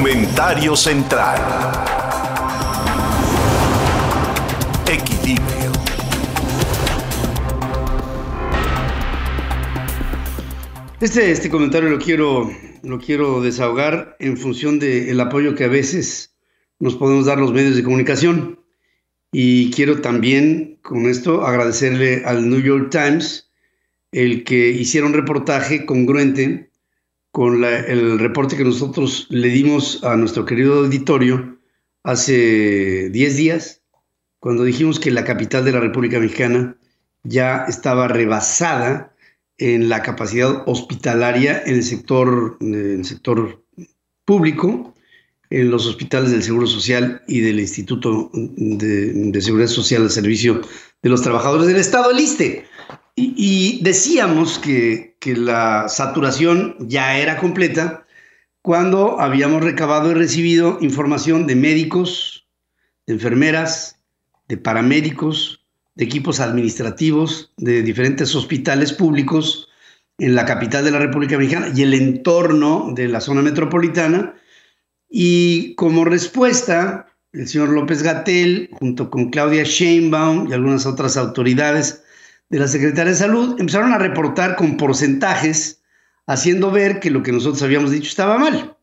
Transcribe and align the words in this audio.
Comentario 0.00 0.74
central. 0.76 1.38
Equilibrio. 4.90 5.72
Este, 11.02 11.30
este 11.30 11.50
comentario 11.50 11.90
lo 11.90 11.98
quiero, 11.98 12.50
lo 12.82 12.98
quiero 12.98 13.42
desahogar 13.42 14.16
en 14.20 14.38
función 14.38 14.78
del 14.78 15.20
apoyo 15.20 15.54
que 15.54 15.64
a 15.64 15.68
veces 15.68 16.34
nos 16.78 16.96
podemos 16.96 17.26
dar 17.26 17.36
los 17.36 17.52
medios 17.52 17.76
de 17.76 17.84
comunicación. 17.84 18.58
Y 19.32 19.70
quiero 19.70 20.00
también 20.00 20.78
con 20.80 21.10
esto 21.10 21.46
agradecerle 21.46 22.22
al 22.24 22.48
New 22.48 22.62
York 22.62 22.88
Times 22.90 23.50
el 24.12 24.44
que 24.44 24.70
hiciera 24.70 25.06
un 25.06 25.12
reportaje 25.12 25.84
congruente 25.84 26.69
con 27.30 27.64
el 27.64 28.18
reporte 28.18 28.56
que 28.56 28.64
nosotros 28.64 29.26
le 29.30 29.48
dimos 29.48 30.02
a 30.02 30.16
nuestro 30.16 30.44
querido 30.44 30.80
auditorio 30.80 31.58
hace 32.02 33.10
10 33.10 33.36
días, 33.36 33.82
cuando 34.40 34.64
dijimos 34.64 34.98
que 34.98 35.10
la 35.10 35.24
capital 35.24 35.64
de 35.64 35.72
la 35.72 35.80
República 35.80 36.18
Mexicana 36.18 36.76
ya 37.22 37.66
estaba 37.68 38.08
rebasada 38.08 39.14
en 39.58 39.88
la 39.88 40.02
capacidad 40.02 40.62
hospitalaria 40.66 41.62
en 41.66 41.74
el 41.74 41.84
sector, 41.84 42.56
en 42.60 42.74
el 42.74 43.04
sector 43.04 43.62
público, 44.24 44.94
en 45.50 45.70
los 45.70 45.86
hospitales 45.86 46.30
del 46.30 46.42
Seguro 46.42 46.66
Social 46.66 47.22
y 47.28 47.40
del 47.40 47.60
Instituto 47.60 48.30
de, 48.32 49.40
Seguridad 49.42 49.68
Social 49.68 50.02
al 50.02 50.10
Servicio 50.10 50.62
de 51.02 51.10
los 51.10 51.22
Trabajadores 51.22 51.66
del 51.66 51.76
Estado, 51.76 52.10
el. 52.12 52.64
Y, 53.36 53.80
decíamos 53.82 54.58
que, 54.58 55.16
que, 55.20 55.36
la 55.36 55.88
saturación 55.88 56.76
ya 56.80 57.18
era 57.18 57.36
completa 57.36 58.06
cuando 58.62 59.20
habíamos 59.20 59.62
recabado 59.62 60.10
y 60.10 60.14
recibido 60.14 60.78
información 60.80 61.46
de 61.46 61.56
médicos, 61.56 62.46
de 63.06 63.14
enfermeras, 63.14 63.98
de 64.48 64.56
paramédicos, 64.56 65.64
de 65.94 66.04
equipos 66.04 66.40
administrativos 66.40 67.52
de 67.56 67.82
diferentes 67.82 68.34
hospitales 68.34 68.92
públicos 68.92 69.68
en 70.18 70.34
la 70.34 70.44
capital 70.44 70.84
de 70.84 70.90
la 70.90 70.98
República 70.98 71.36
Mexicana 71.36 71.72
y 71.74 71.82
el 71.82 71.94
entorno 71.94 72.92
de 72.94 73.08
la 73.08 73.20
zona 73.20 73.42
metropolitana. 73.42 74.34
Y 75.08 75.74
como 75.74 76.04
respuesta, 76.04 77.06
el 77.32 77.48
señor 77.48 77.70
López 77.70 78.02
Gatel, 78.02 78.70
junto 78.72 79.10
con 79.10 79.30
Claudia 79.30 79.64
Sheinbaum 79.64 80.48
y 80.48 80.52
algunas 80.52 80.86
otras 80.86 81.16
autoridades, 81.16 82.02
de 82.50 82.58
la 82.58 82.68
Secretaría 82.68 83.12
de 83.12 83.18
Salud 83.18 83.58
empezaron 83.58 83.92
a 83.92 83.98
reportar 83.98 84.56
con 84.56 84.76
porcentajes, 84.76 85.82
haciendo 86.26 86.70
ver 86.70 87.00
que 87.00 87.10
lo 87.10 87.22
que 87.22 87.32
nosotros 87.32 87.62
habíamos 87.62 87.92
dicho 87.92 88.08
estaba 88.08 88.38
mal, 88.38 88.76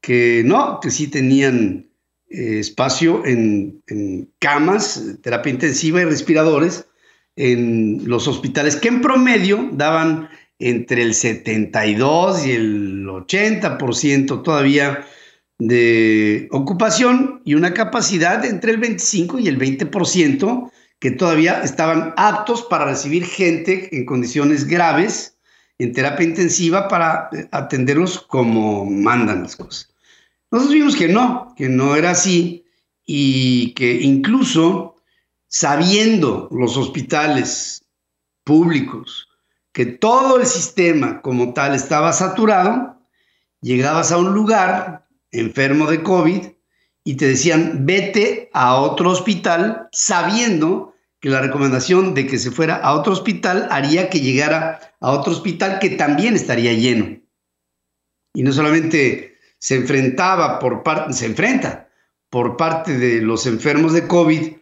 que 0.00 0.42
no, 0.44 0.80
que 0.80 0.90
sí 0.90 1.06
tenían 1.08 1.90
eh, 2.28 2.58
espacio 2.58 3.24
en, 3.24 3.82
camas, 4.38 5.18
terapia 5.22 5.52
intensiva 5.52 6.00
y 6.00 6.06
respiradores 6.06 6.86
en 7.36 8.02
los 8.06 8.26
hospitales, 8.26 8.76
que 8.76 8.88
en 8.88 9.02
promedio 9.02 9.68
daban 9.72 10.28
entre 10.58 11.02
el 11.02 11.14
72 11.14 12.46
y 12.46 12.52
el 12.52 13.06
80% 13.06 14.42
todavía 14.42 15.06
de 15.58 16.48
ocupación 16.50 17.42
y 17.44 17.54
una 17.54 17.74
capacidad 17.74 18.44
entre 18.44 18.72
el 18.72 18.78
25 18.78 19.38
y 19.38 19.48
el 19.48 19.58
20% 19.58 20.70
que 21.02 21.10
todavía 21.10 21.62
estaban 21.62 22.14
aptos 22.16 22.62
para 22.62 22.84
recibir 22.84 23.24
gente 23.24 23.88
en 23.90 24.06
condiciones 24.06 24.68
graves 24.68 25.36
en 25.78 25.92
terapia 25.92 26.24
intensiva 26.24 26.86
para 26.86 27.28
eh, 27.32 27.48
atenderlos 27.50 28.20
como 28.20 28.84
mandan 28.84 29.42
las 29.42 29.56
cosas. 29.56 29.92
Nosotros 30.52 30.74
vimos 30.74 30.94
que 30.94 31.08
no, 31.08 31.52
que 31.56 31.68
no 31.68 31.96
era 31.96 32.12
así 32.12 32.64
y 33.04 33.74
que 33.74 33.94
incluso 34.00 34.94
sabiendo 35.48 36.48
los 36.52 36.76
hospitales 36.76 37.82
públicos 38.44 39.28
que 39.72 39.86
todo 39.86 40.38
el 40.38 40.46
sistema 40.46 41.20
como 41.20 41.52
tal 41.52 41.74
estaba 41.74 42.12
saturado, 42.12 42.96
llegabas 43.60 44.12
a 44.12 44.18
un 44.18 44.34
lugar 44.34 45.08
enfermo 45.32 45.90
de 45.90 46.04
COVID 46.04 46.46
y 47.02 47.14
te 47.16 47.26
decían, 47.26 47.86
vete 47.86 48.50
a 48.52 48.76
otro 48.76 49.10
hospital 49.10 49.88
sabiendo 49.90 50.91
que 51.22 51.28
la 51.28 51.40
recomendación 51.40 52.14
de 52.14 52.26
que 52.26 52.36
se 52.36 52.50
fuera 52.50 52.74
a 52.74 52.94
otro 52.94 53.12
hospital 53.12 53.68
haría 53.70 54.10
que 54.10 54.20
llegara 54.20 54.80
a 55.00 55.12
otro 55.12 55.32
hospital 55.32 55.78
que 55.78 55.90
también 55.90 56.34
estaría 56.34 56.72
lleno. 56.72 57.20
Y 58.34 58.42
no 58.42 58.52
solamente 58.52 59.36
se 59.60 59.76
enfrentaba 59.76 60.58
por 60.58 60.82
parte, 60.82 61.12
se 61.12 61.26
enfrenta 61.26 61.88
por 62.28 62.56
parte 62.56 62.98
de 62.98 63.22
los 63.22 63.46
enfermos 63.46 63.92
de 63.92 64.08
COVID 64.08 64.52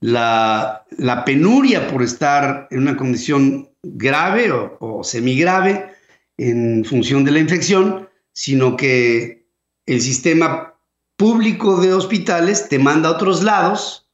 la, 0.00 0.86
la 0.96 1.22
penuria 1.26 1.86
por 1.86 2.02
estar 2.02 2.66
en 2.70 2.78
una 2.78 2.96
condición 2.96 3.68
grave 3.82 4.50
o, 4.50 4.78
o 4.80 5.04
semigrave 5.04 5.90
en 6.38 6.86
función 6.86 7.24
de 7.24 7.32
la 7.32 7.40
infección, 7.40 8.08
sino 8.32 8.74
que 8.78 9.46
el 9.84 10.00
sistema 10.00 10.78
público 11.18 11.78
de 11.78 11.92
hospitales 11.92 12.70
te 12.70 12.78
manda 12.78 13.10
a 13.10 13.12
otros 13.12 13.42
lados 13.42 14.05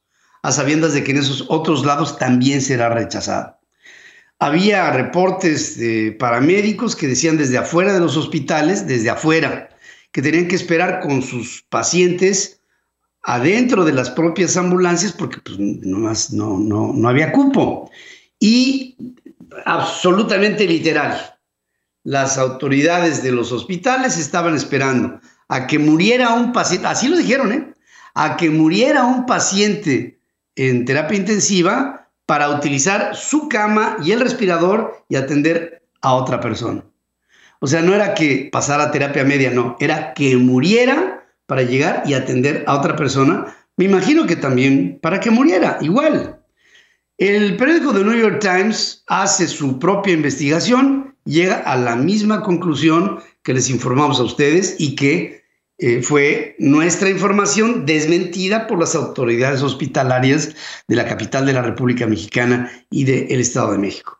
a 0.43 0.51
sabiendas 0.51 0.93
de 0.93 1.03
que 1.03 1.11
en 1.11 1.17
esos 1.17 1.45
otros 1.47 1.85
lados 1.85 2.17
también 2.17 2.61
será 2.61 2.89
rechazado. 2.89 3.57
Había 4.39 4.91
reportes 4.91 5.79
de 5.79 6.15
paramédicos 6.19 6.95
que 6.95 7.07
decían 7.07 7.37
desde 7.37 7.57
afuera 7.57 7.93
de 7.93 8.01
los 8.01 8.17
hospitales, 8.17 8.85
desde 8.85 9.09
afuera, 9.09 9.69
que 10.11 10.21
tenían 10.21 10.49
que 10.49 10.57
esperar 10.57 10.99
con 10.99 11.21
sus 11.21 11.63
pacientes 11.69 12.59
adentro 13.23 13.85
de 13.85 13.93
las 13.93 14.09
propias 14.09 14.57
ambulancias 14.57 15.13
porque 15.13 15.39
pues, 15.39 15.57
no, 15.59 16.59
no, 16.59 16.93
no 16.93 17.09
había 17.09 17.31
cupo. 17.31 17.89
Y 18.37 18.97
absolutamente 19.65 20.67
literal, 20.67 21.39
las 22.03 22.37
autoridades 22.37 23.23
de 23.23 23.31
los 23.31 23.53
hospitales 23.53 24.17
estaban 24.17 24.55
esperando 24.55 25.21
a 25.47 25.67
que 25.67 25.79
muriera 25.79 26.33
un 26.33 26.51
paciente, 26.51 26.87
así 26.87 27.07
lo 27.07 27.15
dijeron, 27.15 27.53
¿eh? 27.53 27.73
a 28.13 28.35
que 28.35 28.49
muriera 28.49 29.05
un 29.05 29.25
paciente 29.25 30.19
en 30.55 30.85
terapia 30.85 31.17
intensiva 31.17 32.09
para 32.25 32.49
utilizar 32.49 33.15
su 33.15 33.49
cama 33.49 33.97
y 34.03 34.11
el 34.11 34.21
respirador 34.21 35.03
y 35.09 35.15
atender 35.15 35.83
a 36.01 36.13
otra 36.13 36.39
persona. 36.39 36.83
O 37.59 37.67
sea, 37.67 37.81
no 37.81 37.93
era 37.93 38.13
que 38.13 38.49
pasara 38.51 38.91
terapia 38.91 39.23
media, 39.23 39.51
no, 39.51 39.77
era 39.79 40.13
que 40.13 40.35
muriera 40.37 41.25
para 41.45 41.63
llegar 41.63 42.03
y 42.05 42.13
atender 42.13 42.63
a 42.67 42.75
otra 42.75 42.95
persona. 42.95 43.55
Me 43.77 43.85
imagino 43.85 44.25
que 44.25 44.35
también 44.35 44.99
para 45.01 45.19
que 45.19 45.31
muriera, 45.31 45.77
igual. 45.81 46.39
El 47.17 47.57
periódico 47.57 47.93
The 47.93 48.03
New 48.03 48.19
York 48.19 48.39
Times 48.39 49.03
hace 49.07 49.47
su 49.47 49.79
propia 49.79 50.13
investigación, 50.13 51.15
llega 51.25 51.57
a 51.57 51.77
la 51.77 51.95
misma 51.95 52.41
conclusión 52.41 53.19
que 53.43 53.53
les 53.53 53.69
informamos 53.69 54.19
a 54.19 54.23
ustedes 54.23 54.75
y 54.79 54.95
que 54.95 55.42
eh, 55.85 56.01
fue 56.01 56.55
nuestra 56.59 57.09
información 57.09 57.85
desmentida 57.85 58.67
por 58.67 58.79
las 58.79 58.95
autoridades 58.95 59.61
hospitalarias 59.61 60.55
de 60.87 60.95
la 60.95 61.05
capital 61.05 61.45
de 61.45 61.51
la 61.51 61.61
República 61.61 62.07
Mexicana 62.07 62.71
y 62.89 63.03
del 63.03 63.41
Estado 63.41 63.73
de 63.73 63.79
México. 63.79 64.17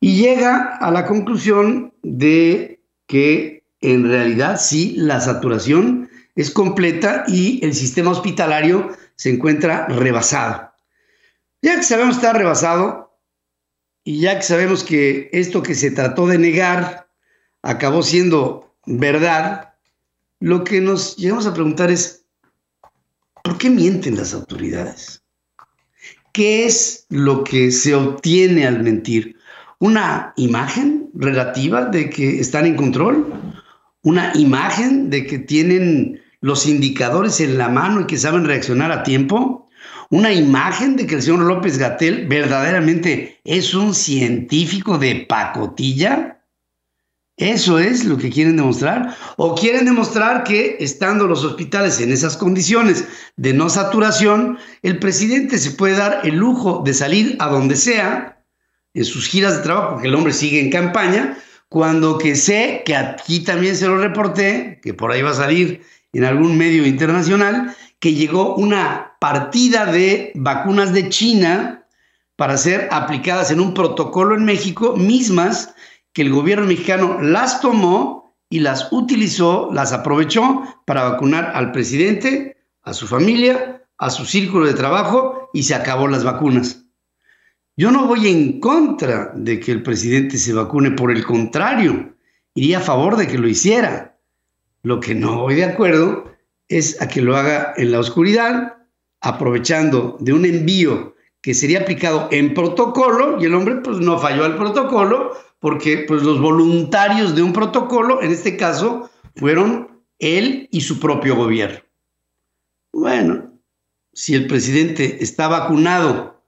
Y 0.00 0.20
llega 0.20 0.78
a 0.78 0.90
la 0.90 1.06
conclusión 1.06 1.94
de 2.02 2.82
que 3.06 3.62
en 3.80 4.08
realidad 4.08 4.60
sí, 4.60 4.94
la 4.96 5.20
saturación 5.20 6.10
es 6.34 6.50
completa 6.50 7.22
y 7.28 7.64
el 7.64 7.72
sistema 7.74 8.10
hospitalario 8.10 8.90
se 9.14 9.30
encuentra 9.30 9.86
rebasado. 9.86 10.72
Ya 11.62 11.76
que 11.76 11.84
sabemos 11.84 12.16
que 12.16 12.26
está 12.26 12.36
rebasado 12.36 13.16
y 14.02 14.22
ya 14.22 14.34
que 14.34 14.42
sabemos 14.42 14.82
que 14.82 15.30
esto 15.32 15.62
que 15.62 15.76
se 15.76 15.92
trató 15.92 16.26
de 16.26 16.38
negar 16.38 17.06
acabó 17.62 18.02
siendo 18.02 18.74
verdad, 18.86 19.69
lo 20.40 20.64
que 20.64 20.80
nos 20.80 21.16
llegamos 21.16 21.46
a 21.46 21.54
preguntar 21.54 21.90
es, 21.90 22.24
¿por 23.44 23.58
qué 23.58 23.70
mienten 23.70 24.16
las 24.16 24.34
autoridades? 24.34 25.22
¿Qué 26.32 26.64
es 26.64 27.06
lo 27.10 27.44
que 27.44 27.70
se 27.70 27.94
obtiene 27.94 28.66
al 28.66 28.82
mentir? 28.82 29.36
¿Una 29.78 30.32
imagen 30.36 31.10
relativa 31.14 31.84
de 31.84 32.08
que 32.08 32.40
están 32.40 32.66
en 32.66 32.76
control? 32.76 33.32
¿Una 34.02 34.32
imagen 34.34 35.10
de 35.10 35.26
que 35.26 35.38
tienen 35.38 36.20
los 36.40 36.66
indicadores 36.66 37.40
en 37.40 37.58
la 37.58 37.68
mano 37.68 38.00
y 38.00 38.06
que 38.06 38.16
saben 38.16 38.46
reaccionar 38.46 38.92
a 38.92 39.02
tiempo? 39.02 39.68
¿Una 40.08 40.32
imagen 40.32 40.96
de 40.96 41.06
que 41.06 41.16
el 41.16 41.22
señor 41.22 41.40
López 41.40 41.78
Gatel 41.78 42.26
verdaderamente 42.26 43.40
es 43.44 43.74
un 43.74 43.94
científico 43.94 44.96
de 44.96 45.26
pacotilla? 45.28 46.39
¿Eso 47.40 47.78
es 47.78 48.04
lo 48.04 48.18
que 48.18 48.28
quieren 48.28 48.56
demostrar? 48.56 49.16
¿O 49.38 49.54
quieren 49.54 49.86
demostrar 49.86 50.44
que 50.44 50.76
estando 50.78 51.26
los 51.26 51.42
hospitales 51.42 51.98
en 51.98 52.12
esas 52.12 52.36
condiciones 52.36 53.06
de 53.36 53.54
no 53.54 53.70
saturación, 53.70 54.58
el 54.82 54.98
presidente 54.98 55.56
se 55.56 55.70
puede 55.70 55.96
dar 55.96 56.20
el 56.24 56.36
lujo 56.36 56.82
de 56.84 56.92
salir 56.92 57.36
a 57.38 57.48
donde 57.48 57.76
sea 57.76 58.44
en 58.92 59.06
sus 59.06 59.26
giras 59.26 59.56
de 59.56 59.62
trabajo, 59.62 59.92
porque 59.92 60.08
el 60.08 60.14
hombre 60.14 60.34
sigue 60.34 60.60
en 60.60 60.70
campaña, 60.70 61.38
cuando 61.70 62.18
que 62.18 62.36
sé 62.36 62.82
que 62.84 62.94
aquí 62.94 63.40
también 63.40 63.74
se 63.74 63.88
lo 63.88 63.96
reporté, 63.96 64.78
que 64.82 64.92
por 64.92 65.10
ahí 65.10 65.22
va 65.22 65.30
a 65.30 65.34
salir 65.34 65.80
en 66.12 66.24
algún 66.24 66.58
medio 66.58 66.86
internacional 66.86 67.74
que 68.00 68.12
llegó 68.12 68.54
una 68.56 69.12
partida 69.18 69.86
de 69.86 70.32
vacunas 70.34 70.92
de 70.92 71.08
China 71.08 71.86
para 72.36 72.58
ser 72.58 72.88
aplicadas 72.90 73.50
en 73.50 73.60
un 73.60 73.72
protocolo 73.72 74.34
en 74.34 74.44
México, 74.44 74.94
mismas 74.94 75.74
que 76.12 76.22
el 76.22 76.32
gobierno 76.32 76.66
mexicano 76.66 77.20
las 77.20 77.60
tomó 77.60 78.36
y 78.48 78.60
las 78.60 78.88
utilizó, 78.92 79.70
las 79.72 79.92
aprovechó 79.92 80.62
para 80.84 81.08
vacunar 81.08 81.52
al 81.54 81.72
presidente, 81.72 82.56
a 82.82 82.92
su 82.92 83.06
familia, 83.06 83.84
a 83.98 84.10
su 84.10 84.24
círculo 84.24 84.66
de 84.66 84.74
trabajo 84.74 85.50
y 85.52 85.62
se 85.62 85.74
acabó 85.74 86.08
las 86.08 86.24
vacunas. 86.24 86.84
Yo 87.76 87.90
no 87.90 88.06
voy 88.06 88.28
en 88.28 88.60
contra 88.60 89.32
de 89.34 89.60
que 89.60 89.72
el 89.72 89.82
presidente 89.82 90.36
se 90.36 90.52
vacune, 90.52 90.90
por 90.90 91.10
el 91.10 91.24
contrario, 91.24 92.14
iría 92.54 92.78
a 92.78 92.82
favor 92.82 93.16
de 93.16 93.26
que 93.26 93.38
lo 93.38 93.48
hiciera. 93.48 94.18
Lo 94.82 95.00
que 95.00 95.14
no 95.14 95.42
voy 95.42 95.54
de 95.54 95.64
acuerdo 95.64 96.24
es 96.68 97.00
a 97.00 97.08
que 97.08 97.22
lo 97.22 97.36
haga 97.36 97.72
en 97.76 97.92
la 97.92 98.00
oscuridad, 98.00 98.76
aprovechando 99.20 100.16
de 100.20 100.32
un 100.32 100.44
envío 100.44 101.14
que 101.40 101.54
sería 101.54 101.80
aplicado 101.80 102.28
en 102.32 102.52
protocolo 102.54 103.40
y 103.40 103.46
el 103.46 103.54
hombre 103.54 103.76
pues 103.76 103.98
no 103.98 104.18
falló 104.18 104.44
al 104.44 104.56
protocolo 104.56 105.32
porque 105.60 106.04
pues 106.08 106.22
los 106.22 106.40
voluntarios 106.40 107.36
de 107.36 107.42
un 107.42 107.52
protocolo, 107.52 108.22
en 108.22 108.32
este 108.32 108.56
caso, 108.56 109.10
fueron 109.36 110.02
él 110.18 110.68
y 110.72 110.80
su 110.80 110.98
propio 110.98 111.36
gobierno. 111.36 111.80
Bueno, 112.92 113.52
si 114.12 114.34
el 114.34 114.46
presidente 114.46 115.22
está 115.22 115.48
vacunado, 115.48 116.42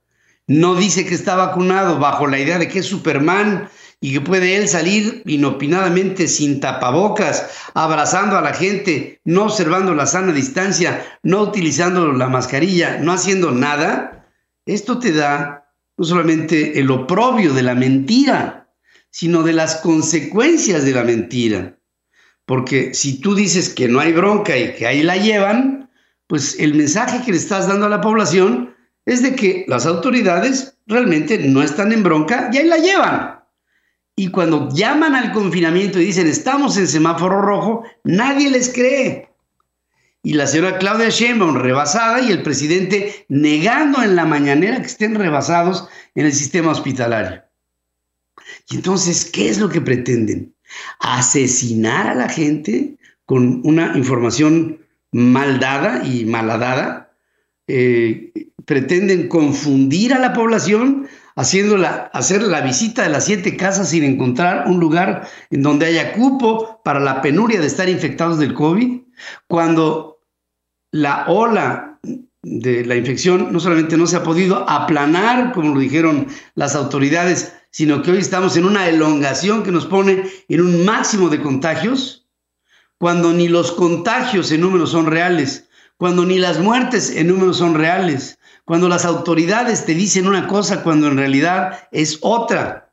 no 0.47 0.75
dice 0.75 1.07
que 1.07 1.15
está 1.15 1.37
vacunado 1.37 1.99
bajo 1.99 2.27
la 2.27 2.39
idea 2.39 2.59
de 2.59 2.69
que 2.69 2.81
es 2.81 2.87
Superman 2.87 3.69
y 4.01 4.15
que 4.15 4.21
puede 4.21 4.57
él 4.57 4.67
salir 4.69 5.23
inopinadamente 5.27 6.27
sin 6.27 6.59
tapabocas, 6.59 7.51
abrazando 7.75 8.37
a 8.37 8.43
la 8.43 8.53
gente, 8.53 9.21
no 9.25 9.45
observando 9.45 9.95
la 9.95 10.07
sana 10.07 10.33
distancia, 10.33 11.05
no 11.23 11.43
utilizando 11.43 12.13
la 12.13 12.29
mascarilla, 12.29 12.99
no 12.99 13.13
haciendo 13.13 13.53
nada, 13.53 14.27
esto 14.67 14.99
te 14.99 15.13
da 15.13 15.71
no 15.97 16.05
solamente 16.05 16.81
el 16.81 16.91
oprobio 16.91 17.53
de 17.53 17.63
la 17.63 17.77
mentira, 17.77 18.62
sino 19.13 19.43
de 19.43 19.53
las 19.53 19.77
consecuencias 19.77 20.85
de 20.85 20.93
la 20.93 21.05
mentira. 21.05 21.79
Porque 22.47 22.95
si 22.95 23.21
tú 23.21 23.37
dices 23.37 23.69
que 23.69 23.87
no 23.87 24.01
hay 24.01 24.13
bronca 24.13 24.57
y 24.57 24.75
que 24.75 24.87
ahí 24.87 25.03
la 25.03 25.17
llevan, 25.17 25.91
pues 26.27 26.59
el 26.59 26.75
mensaje 26.75 27.23
que 27.25 27.31
le 27.31 27.37
estás 27.37 27.69
dando 27.69 27.87
a 27.87 27.91
la 27.91 28.01
población 28.01 28.75
es 29.05 29.23
de 29.23 29.37
que 29.37 29.65
las 29.69 29.87
autoridades 29.87 30.79
realmente 30.87 31.39
no 31.39 31.63
están 31.63 31.93
en 31.93 32.03
bronca 32.03 32.51
y 32.53 32.57
ahí 32.57 32.67
la 32.67 32.79
llevan. 32.79 33.41
Y 34.17 34.29
cuando 34.31 34.69
llaman 34.71 35.15
al 35.15 35.33
confinamiento 35.33 36.01
y 36.01 36.07
dicen 36.07 36.27
estamos 36.27 36.77
en 36.79 36.89
semáforo 36.89 37.43
rojo, 37.43 37.85
nadie 38.05 38.51
les 38.51 38.73
cree. 38.73 39.29
Y 40.23 40.35
la 40.35 40.47
señora 40.47 40.79
Claudia 40.79 41.11
Sheinbaum 41.11 41.57
rebasada 41.57 42.21
y 42.21 42.31
el 42.31 42.43
presidente 42.43 43.27
negando 43.29 44.03
en 44.03 44.17
la 44.17 44.25
mañanera 44.25 44.81
que 44.81 44.87
estén 44.87 45.15
rebasados 45.17 45.89
en 46.15 46.27
el 46.27 46.33
sistema 46.33 46.71
hospitalario. 46.71 47.43
Y 48.71 48.77
entonces, 48.77 49.25
¿qué 49.25 49.49
es 49.49 49.59
lo 49.59 49.69
que 49.69 49.81
pretenden? 49.81 50.55
Asesinar 51.01 52.09
a 52.09 52.15
la 52.15 52.29
gente 52.29 52.97
con 53.27 53.61
una 53.65 53.97
información 53.97 54.79
mal 55.13 55.61
dada 55.61 56.05
y 56.07 56.25
malhadada. 56.25 57.13
Eh, 57.69 58.33
pretenden 58.65 59.29
confundir 59.29 60.15
a 60.15 60.19
la 60.19 60.33
población 60.33 61.09
haciéndola, 61.35 62.11
hacer 62.13 62.43
la 62.43 62.61
visita 62.61 63.03
de 63.03 63.09
las 63.09 63.25
siete 63.25 63.57
casas 63.57 63.91
sin 63.91 64.05
encontrar 64.05 64.69
un 64.69 64.81
lugar 64.81 65.29
en 65.51 65.63
donde 65.63 65.87
haya 65.87 66.13
cupo 66.13 66.81
para 66.85 67.01
la 67.01 67.23
penuria 67.23 67.61
de 67.61 67.67
estar 67.67 67.89
infectados 67.89 68.39
del 68.39 68.55
COVID, 68.55 69.01
cuando 69.49 70.21
la 70.91 71.25
ola 71.29 71.99
de 72.43 72.85
la 72.85 72.97
infección 72.97 73.53
no 73.53 73.61
solamente 73.61 73.97
no 73.97 74.07
se 74.07 74.17
ha 74.17 74.23
podido 74.23 74.69
aplanar, 74.69 75.53
como 75.53 75.75
lo 75.75 75.81
dijeron 75.81 76.27
las 76.55 76.75
autoridades, 76.75 77.55
sino 77.73 78.03
que 78.03 78.13
hoy 78.13 78.19
estamos 78.19 78.57
en 78.57 78.67
una 78.67 78.89
elongación 78.89 79.65
que 79.65 79.73
nos 79.73 79.87
pone 79.87 80.25
en 80.49 80.61
un 80.61 80.85
máximo 80.85 81.29
de 81.31 81.41
contagios, 81.41 82.29
cuando 82.99 83.33
ni 83.33 83.49
los 83.49 83.73
contagios 83.73 84.53
en 84.53 84.61
números 84.61 84.91
son 84.91 85.07
reales, 85.07 85.69
cuando 85.97 86.25
ni 86.25 86.39
las 86.39 86.61
muertes 86.61 87.11
en 87.11 87.29
números 87.29 87.57
son 87.57 87.75
reales, 87.75 88.39
cuando 88.65 88.89
las 88.89 89.05
autoridades 89.05 89.87
te 89.87 89.95
dicen 89.95 90.29
una 90.29 90.47
cosa 90.47 90.83
cuando 90.83 91.09
en 91.09 91.17
realidad 91.17 91.89
es 91.91 92.19
otra, 92.21 92.93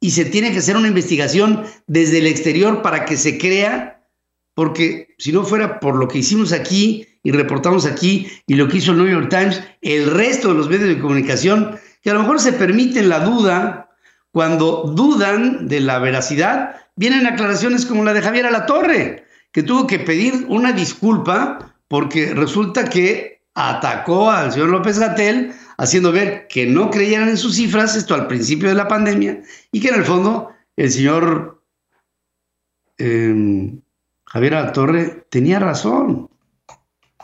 y 0.00 0.12
se 0.12 0.24
tiene 0.24 0.52
que 0.52 0.58
hacer 0.58 0.76
una 0.76 0.88
investigación 0.88 1.64
desde 1.86 2.18
el 2.18 2.26
exterior 2.26 2.82
para 2.82 3.04
que 3.04 3.16
se 3.16 3.36
crea, 3.36 4.06
porque 4.54 5.14
si 5.18 5.32
no 5.32 5.44
fuera 5.44 5.80
por 5.80 5.96
lo 5.96 6.08
que 6.08 6.18
hicimos 6.18 6.52
aquí 6.52 7.06
y 7.22 7.32
reportamos 7.32 7.84
aquí 7.84 8.28
y 8.46 8.54
lo 8.54 8.68
que 8.68 8.78
hizo 8.78 8.92
el 8.92 8.98
New 8.98 9.08
York 9.08 9.28
Times, 9.28 9.62
el 9.82 10.10
resto 10.10 10.48
de 10.48 10.54
los 10.54 10.70
medios 10.70 10.88
de 10.88 11.00
comunicación, 11.00 11.78
que 12.00 12.10
a 12.10 12.14
lo 12.14 12.20
mejor 12.20 12.40
se 12.40 12.54
permiten 12.54 13.08
la 13.08 13.20
duda, 13.20 13.89
cuando 14.32 14.84
dudan 14.94 15.68
de 15.68 15.80
la 15.80 15.98
veracidad, 15.98 16.76
vienen 16.96 17.26
aclaraciones 17.26 17.86
como 17.86 18.04
la 18.04 18.12
de 18.12 18.22
Javier 18.22 18.46
Alatorre, 18.46 19.24
que 19.52 19.62
tuvo 19.62 19.86
que 19.86 19.98
pedir 19.98 20.46
una 20.48 20.72
disculpa 20.72 21.74
porque 21.88 22.34
resulta 22.34 22.84
que 22.84 23.42
atacó 23.54 24.30
al 24.30 24.52
señor 24.52 24.68
López 24.68 24.98
Gatel 24.98 25.52
haciendo 25.76 26.12
ver 26.12 26.46
que 26.48 26.66
no 26.66 26.90
creyeran 26.90 27.28
en 27.28 27.36
sus 27.36 27.56
cifras, 27.56 27.96
esto 27.96 28.14
al 28.14 28.28
principio 28.28 28.68
de 28.68 28.74
la 28.74 28.86
pandemia, 28.86 29.42
y 29.72 29.80
que 29.80 29.88
en 29.88 29.96
el 29.96 30.04
fondo 30.04 30.50
el 30.76 30.90
señor 30.90 31.62
eh, 32.98 33.74
Javier 34.26 34.54
Alatorre 34.54 35.26
tenía 35.30 35.58
razón. 35.58 36.28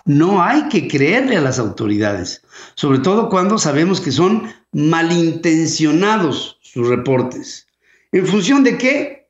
No 0.04 0.42
hay 0.42 0.68
que 0.68 0.88
creerle 0.88 1.36
a 1.36 1.40
las 1.40 1.58
autoridades, 1.58 2.42
sobre 2.74 3.00
todo 3.00 3.28
cuando 3.28 3.58
sabemos 3.58 4.00
que 4.00 4.12
son 4.12 4.52
malintencionados 4.72 6.55
sus 6.76 6.88
reportes. 6.88 7.66
¿En 8.12 8.26
función 8.26 8.62
de 8.62 8.76
qué? 8.76 9.28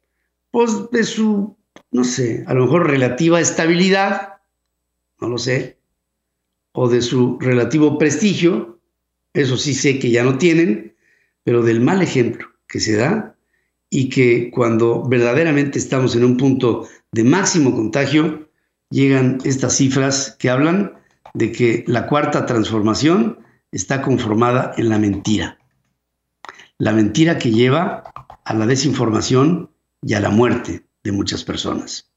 Pues 0.51 0.91
de 0.91 1.05
su, 1.05 1.57
no 1.93 2.03
sé, 2.03 2.43
a 2.49 2.55
lo 2.55 2.65
mejor 2.65 2.91
relativa 2.91 3.41
estabilidad, 3.41 4.41
no 5.21 5.29
lo 5.29 5.39
sé, 5.39 5.79
o 6.73 6.89
de 6.89 7.01
su 7.03 7.39
relativo 7.39 7.99
prestigio, 7.99 8.81
eso 9.33 9.57
sí 9.57 9.75
sé 9.75 10.01
que 10.01 10.11
ya 10.11 10.25
no 10.25 10.39
tienen, 10.39 10.97
pero 11.45 11.63
del 11.63 11.81
mal 11.81 12.03
ejemplo 12.03 12.49
que 12.67 12.81
se 12.81 12.97
da 12.97 13.37
y 13.91 14.09
que 14.09 14.51
cuando 14.51 15.05
verdaderamente 15.05 15.79
estamos 15.79 16.17
en 16.17 16.25
un 16.25 16.37
punto 16.37 16.89
de 17.13 17.23
máximo 17.23 17.73
contagio, 17.77 18.49
llegan 18.91 19.39
estas 19.45 19.77
cifras 19.77 20.35
que 20.41 20.51
hablan 20.51 20.95
de 21.35 21.53
que 21.53 21.85
la 21.87 22.09
cuarta 22.09 22.45
transformación 22.45 23.39
está 23.71 24.03
conformada 24.03 24.73
en 24.77 24.89
la 24.89 24.99
mentira 24.99 25.59
la 26.79 26.93
mentira 26.93 27.39
que 27.39 27.51
lleva 27.51 28.05
a 28.45 28.55
la 28.55 28.67
desinformación 28.67 29.71
y 30.03 30.15
a 30.15 30.21
la 30.21 30.31
muerte 30.31 30.87
de 31.03 31.13
muchas 31.13 31.45
personas. 31.45 32.11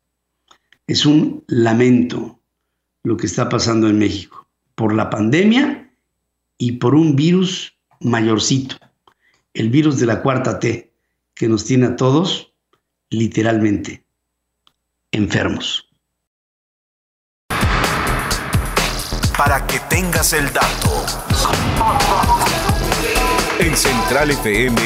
Es 0.88 1.06
un 1.06 1.44
lamento 1.48 2.40
lo 3.04 3.18
que 3.18 3.28
está 3.28 3.48
pasando 3.50 3.88
en 3.88 3.98
México 4.00 4.48
por 4.76 4.94
la 4.94 5.10
pandemia 5.10 5.94
y 6.58 6.74
por 6.74 6.96
un 6.96 7.16
virus 7.16 7.78
mayorcito, 8.02 8.76
el 9.54 9.70
virus 9.70 10.00
de 10.00 10.06
la 10.06 10.22
cuarta 10.22 10.60
T, 10.60 10.94
que 11.34 11.48
nos 11.48 11.66
tiene 11.66 11.88
a 11.88 11.96
todos 11.96 12.54
literalmente 13.10 14.06
enfermos. 15.12 15.88
Para 19.38 19.66
que 19.68 19.80
tengas 19.90 20.34
el 20.34 20.52
dato. 20.52 22.29
En 23.70 23.78
Central 23.78 24.32
FM, 24.32 24.82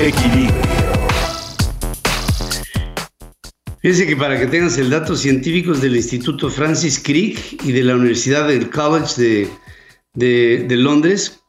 Equilibrio. 0.00 0.52
Fíjense 3.80 4.06
que 4.08 4.16
para 4.16 4.36
que 4.36 4.46
tengas 4.48 4.78
el 4.78 4.90
dato, 4.90 5.14
científicos 5.14 5.80
del 5.80 5.94
Instituto 5.94 6.50
Francis 6.50 6.98
Crick 6.98 7.62
y 7.64 7.70
de 7.70 7.84
la 7.84 7.94
Universidad 7.94 8.48
del 8.48 8.68
College 8.68 9.48
de, 10.14 10.64
de 10.64 10.76
Londres 10.76 11.40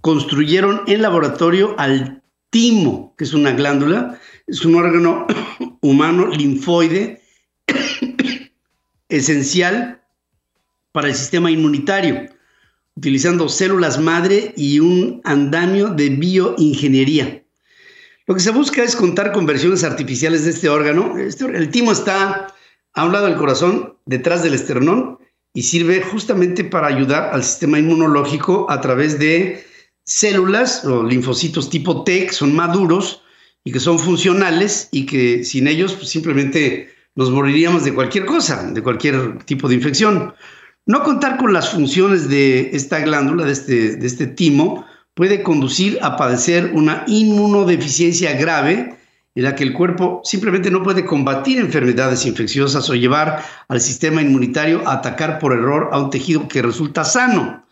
construyeron 0.00 0.82
en 0.88 1.02
laboratorio 1.02 1.76
al 1.78 2.24
timo, 2.50 3.14
que 3.16 3.22
es 3.22 3.34
una 3.34 3.52
glándula, 3.52 4.18
es 4.48 4.64
un 4.64 4.74
órgano 4.74 5.28
humano 5.80 6.26
linfoide 6.26 7.22
esencial 9.08 10.02
para 10.90 11.06
el 11.06 11.14
sistema 11.14 11.52
inmunitario 11.52 12.35
utilizando 12.96 13.48
células 13.48 14.00
madre 14.00 14.52
y 14.56 14.80
un 14.80 15.20
andamio 15.24 15.88
de 15.88 16.08
bioingeniería. 16.08 17.44
Lo 18.26 18.34
que 18.34 18.40
se 18.40 18.50
busca 18.50 18.82
es 18.82 18.96
contar 18.96 19.32
con 19.32 19.46
versiones 19.46 19.84
artificiales 19.84 20.44
de 20.44 20.50
este 20.50 20.68
órgano. 20.68 21.16
Este, 21.18 21.44
el 21.44 21.70
timo 21.70 21.92
está 21.92 22.48
a 22.94 23.04
un 23.04 23.12
lado 23.12 23.26
del 23.26 23.36
corazón, 23.36 23.94
detrás 24.06 24.42
del 24.42 24.54
esternón, 24.54 25.18
y 25.54 25.62
sirve 25.62 26.02
justamente 26.02 26.64
para 26.64 26.88
ayudar 26.88 27.30
al 27.32 27.44
sistema 27.44 27.78
inmunológico 27.78 28.66
a 28.70 28.80
través 28.80 29.18
de 29.18 29.64
células 30.04 30.84
o 30.84 31.02
linfocitos 31.02 31.70
tipo 31.70 32.04
T, 32.04 32.26
que 32.26 32.32
son 32.32 32.54
maduros 32.54 33.22
y 33.64 33.72
que 33.72 33.80
son 33.80 33.98
funcionales 33.98 34.88
y 34.92 35.06
que 35.06 35.44
sin 35.44 35.66
ellos 35.66 35.94
pues, 35.94 36.08
simplemente 36.08 36.90
nos 37.14 37.30
moriríamos 37.30 37.84
de 37.84 37.94
cualquier 37.94 38.24
cosa, 38.24 38.70
de 38.70 38.82
cualquier 38.82 39.44
tipo 39.44 39.68
de 39.68 39.74
infección. 39.74 40.34
No 40.86 41.02
contar 41.02 41.36
con 41.36 41.52
las 41.52 41.70
funciones 41.70 42.28
de 42.28 42.70
esta 42.72 43.00
glándula, 43.00 43.44
de 43.44 43.52
este, 43.52 43.96
de 43.96 44.06
este 44.06 44.28
timo, 44.28 44.86
puede 45.14 45.42
conducir 45.42 45.98
a 46.00 46.16
padecer 46.16 46.70
una 46.74 47.02
inmunodeficiencia 47.08 48.34
grave 48.34 48.96
en 49.34 49.42
la 49.42 49.56
que 49.56 49.64
el 49.64 49.72
cuerpo 49.72 50.20
simplemente 50.22 50.70
no 50.70 50.84
puede 50.84 51.04
combatir 51.04 51.58
enfermedades 51.58 52.24
infecciosas 52.24 52.88
o 52.88 52.94
llevar 52.94 53.42
al 53.66 53.80
sistema 53.80 54.22
inmunitario 54.22 54.86
a 54.86 54.94
atacar 54.94 55.40
por 55.40 55.52
error 55.52 55.90
a 55.90 55.98
un 55.98 56.10
tejido 56.10 56.46
que 56.46 56.62
resulta 56.62 57.02
sano. 57.02 57.66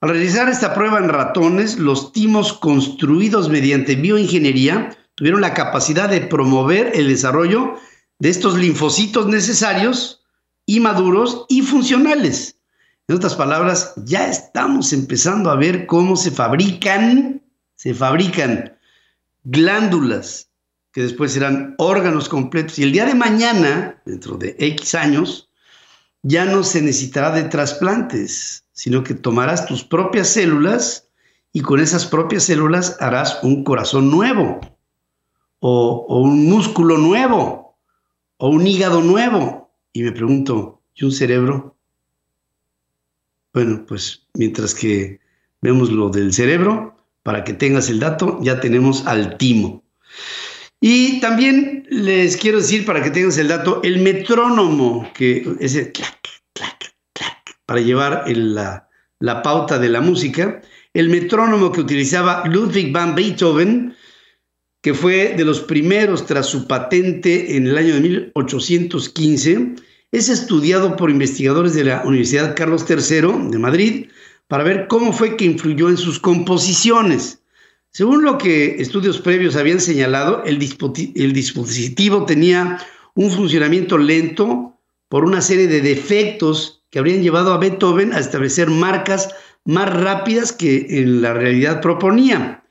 Al 0.00 0.10
realizar 0.10 0.48
esta 0.48 0.74
prueba 0.74 0.98
en 0.98 1.10
ratones, 1.10 1.78
los 1.78 2.12
timos 2.12 2.52
construidos 2.54 3.50
mediante 3.50 3.94
bioingeniería 3.94 4.96
tuvieron 5.14 5.42
la 5.42 5.54
capacidad 5.54 6.08
de 6.08 6.22
promover 6.22 6.90
el 6.94 7.06
desarrollo 7.06 7.76
de 8.18 8.30
estos 8.30 8.58
linfocitos 8.58 9.28
necesarios 9.28 10.21
y 10.72 10.80
maduros 10.80 11.44
y 11.50 11.60
funcionales. 11.60 12.56
En 13.06 13.16
otras 13.16 13.34
palabras, 13.34 13.92
ya 14.06 14.26
estamos 14.28 14.94
empezando 14.94 15.50
a 15.50 15.56
ver 15.56 15.84
cómo 15.84 16.16
se 16.16 16.30
fabrican, 16.30 17.42
se 17.74 17.92
fabrican 17.92 18.78
glándulas 19.44 20.48
que 20.90 21.02
después 21.02 21.32
serán 21.34 21.74
órganos 21.76 22.26
completos. 22.26 22.78
Y 22.78 22.84
el 22.84 22.92
día 22.92 23.04
de 23.04 23.14
mañana, 23.14 24.00
dentro 24.06 24.38
de 24.38 24.56
X 24.58 24.94
años, 24.94 25.50
ya 26.22 26.46
no 26.46 26.62
se 26.62 26.80
necesitará 26.80 27.32
de 27.32 27.42
trasplantes, 27.42 28.64
sino 28.72 29.02
que 29.02 29.12
tomarás 29.12 29.66
tus 29.66 29.84
propias 29.84 30.28
células 30.28 31.06
y 31.52 31.60
con 31.60 31.80
esas 31.80 32.06
propias 32.06 32.44
células 32.44 32.96
harás 32.98 33.40
un 33.42 33.62
corazón 33.62 34.10
nuevo, 34.10 34.58
o, 35.58 36.06
o 36.08 36.22
un 36.22 36.48
músculo 36.48 36.96
nuevo, 36.96 37.76
o 38.38 38.48
un 38.48 38.66
hígado 38.66 39.02
nuevo. 39.02 39.61
Y 39.92 40.02
me 40.02 40.12
pregunto, 40.12 40.82
¿y 40.94 41.04
un 41.04 41.12
cerebro? 41.12 41.76
Bueno, 43.52 43.84
pues 43.86 44.26
mientras 44.34 44.74
que 44.74 45.20
vemos 45.60 45.90
lo 45.90 46.08
del 46.08 46.32
cerebro, 46.32 46.96
para 47.22 47.44
que 47.44 47.52
tengas 47.52 47.88
el 47.90 48.00
dato, 48.00 48.38
ya 48.42 48.60
tenemos 48.60 49.06
al 49.06 49.36
timo. 49.36 49.84
Y 50.80 51.20
también 51.20 51.86
les 51.90 52.36
quiero 52.36 52.58
decir, 52.58 52.84
para 52.84 53.02
que 53.02 53.10
tengas 53.10 53.38
el 53.38 53.48
dato, 53.48 53.80
el 53.84 54.00
metrónomo, 54.00 55.08
que 55.14 55.46
es 55.60 55.76
el 55.76 55.92
clac, 55.92 56.18
clac, 56.54 56.94
clac, 57.12 57.56
para 57.66 57.80
llevar 57.80 58.24
la, 58.26 58.88
la 59.20 59.42
pauta 59.42 59.78
de 59.78 59.88
la 59.88 60.00
música, 60.00 60.60
el 60.94 61.08
metrónomo 61.08 61.70
que 61.70 61.80
utilizaba 61.80 62.44
Ludwig 62.46 62.92
van 62.92 63.14
Beethoven, 63.14 63.94
que 64.82 64.94
fue 64.94 65.34
de 65.36 65.44
los 65.44 65.60
primeros 65.60 66.26
tras 66.26 66.46
su 66.46 66.66
patente 66.66 67.56
en 67.56 67.68
el 67.68 67.78
año 67.78 67.94
de 67.94 68.00
1815, 68.00 69.76
es 70.10 70.28
estudiado 70.28 70.96
por 70.96 71.08
investigadores 71.08 71.72
de 71.74 71.84
la 71.84 72.02
Universidad 72.04 72.54
Carlos 72.54 72.84
III 72.88 73.48
de 73.50 73.58
Madrid 73.58 74.06
para 74.48 74.64
ver 74.64 74.88
cómo 74.88 75.12
fue 75.12 75.36
que 75.36 75.46
influyó 75.46 75.88
en 75.88 75.96
sus 75.96 76.18
composiciones. 76.18 77.42
Según 77.90 78.24
lo 78.24 78.38
que 78.38 78.76
estudios 78.80 79.20
previos 79.20 79.54
habían 79.54 79.80
señalado, 79.80 80.42
el, 80.44 80.58
dispositivo 80.58 82.26
tenía 82.26 82.78
un 83.14 83.30
funcionamiento 83.30 83.98
lento 83.98 84.78
por 85.08 85.24
una 85.24 85.40
serie 85.40 85.68
de 85.68 85.80
defectos 85.80 86.82
que 86.90 86.98
habrían 86.98 87.22
llevado 87.22 87.52
a 87.52 87.58
Beethoven 87.58 88.12
a 88.12 88.18
establecer 88.18 88.68
marcas 88.68 89.28
más 89.64 89.94
rápidas 89.94 90.52
que 90.52 90.86
en 91.00 91.22
la 91.22 91.34
realidad 91.34 91.80
proponía. 91.80 92.61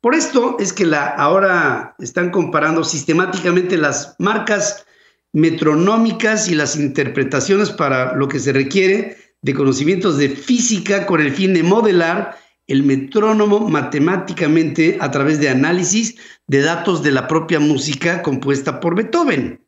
Por 0.00 0.14
esto 0.14 0.56
es 0.58 0.72
que 0.72 0.86
la, 0.86 1.08
ahora 1.08 1.94
están 1.98 2.30
comparando 2.30 2.84
sistemáticamente 2.84 3.76
las 3.76 4.16
marcas 4.18 4.86
metronómicas 5.32 6.48
y 6.48 6.54
las 6.54 6.76
interpretaciones 6.76 7.70
para 7.70 8.14
lo 8.14 8.28
que 8.28 8.38
se 8.38 8.52
requiere 8.52 9.18
de 9.42 9.54
conocimientos 9.54 10.18
de 10.18 10.30
física 10.30 11.06
con 11.06 11.20
el 11.20 11.32
fin 11.32 11.54
de 11.54 11.62
modelar 11.62 12.38
el 12.66 12.84
metrónomo 12.84 13.68
matemáticamente 13.68 14.96
a 15.00 15.10
través 15.10 15.40
de 15.40 15.48
análisis 15.48 16.16
de 16.46 16.62
datos 16.62 17.02
de 17.02 17.10
la 17.10 17.26
propia 17.26 17.58
música 17.58 18.22
compuesta 18.22 18.78
por 18.80 18.94
Beethoven. 18.94 19.60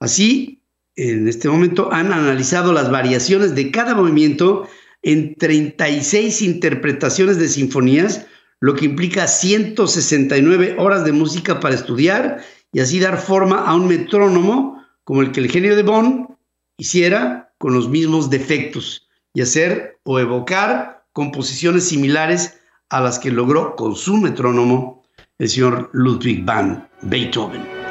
Así, 0.00 0.62
en 0.96 1.28
este 1.28 1.48
momento 1.48 1.92
han 1.92 2.12
analizado 2.12 2.72
las 2.72 2.90
variaciones 2.90 3.54
de 3.54 3.70
cada 3.70 3.94
movimiento 3.94 4.68
en 5.02 5.34
36 5.36 6.42
interpretaciones 6.42 7.38
de 7.38 7.48
sinfonías, 7.48 8.26
lo 8.60 8.74
que 8.74 8.86
implica 8.86 9.26
169 9.26 10.76
horas 10.78 11.04
de 11.04 11.12
música 11.12 11.60
para 11.60 11.74
estudiar 11.74 12.42
y 12.72 12.80
así 12.80 13.00
dar 13.00 13.18
forma 13.18 13.64
a 13.64 13.74
un 13.74 13.88
metrónomo 13.88 14.82
como 15.04 15.22
el 15.22 15.32
que 15.32 15.40
el 15.40 15.50
genio 15.50 15.76
de 15.76 15.82
Bonn 15.82 16.36
hiciera 16.78 17.52
con 17.58 17.74
los 17.74 17.88
mismos 17.88 18.30
defectos 18.30 19.08
y 19.34 19.42
hacer 19.42 19.98
o 20.04 20.18
evocar 20.18 21.04
composiciones 21.12 21.88
similares 21.88 22.58
a 22.90 23.00
las 23.00 23.18
que 23.18 23.30
logró 23.30 23.76
con 23.76 23.96
su 23.96 24.16
metrónomo 24.16 25.04
el 25.38 25.48
señor 25.48 25.90
Ludwig 25.92 26.44
van 26.44 26.88
Beethoven. 27.02 27.85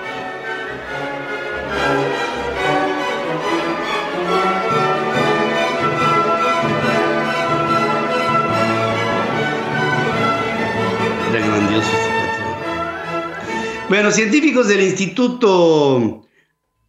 Bueno, 13.95 14.11
científicos 14.11 14.67
del 14.67 14.81
Instituto 14.81 16.27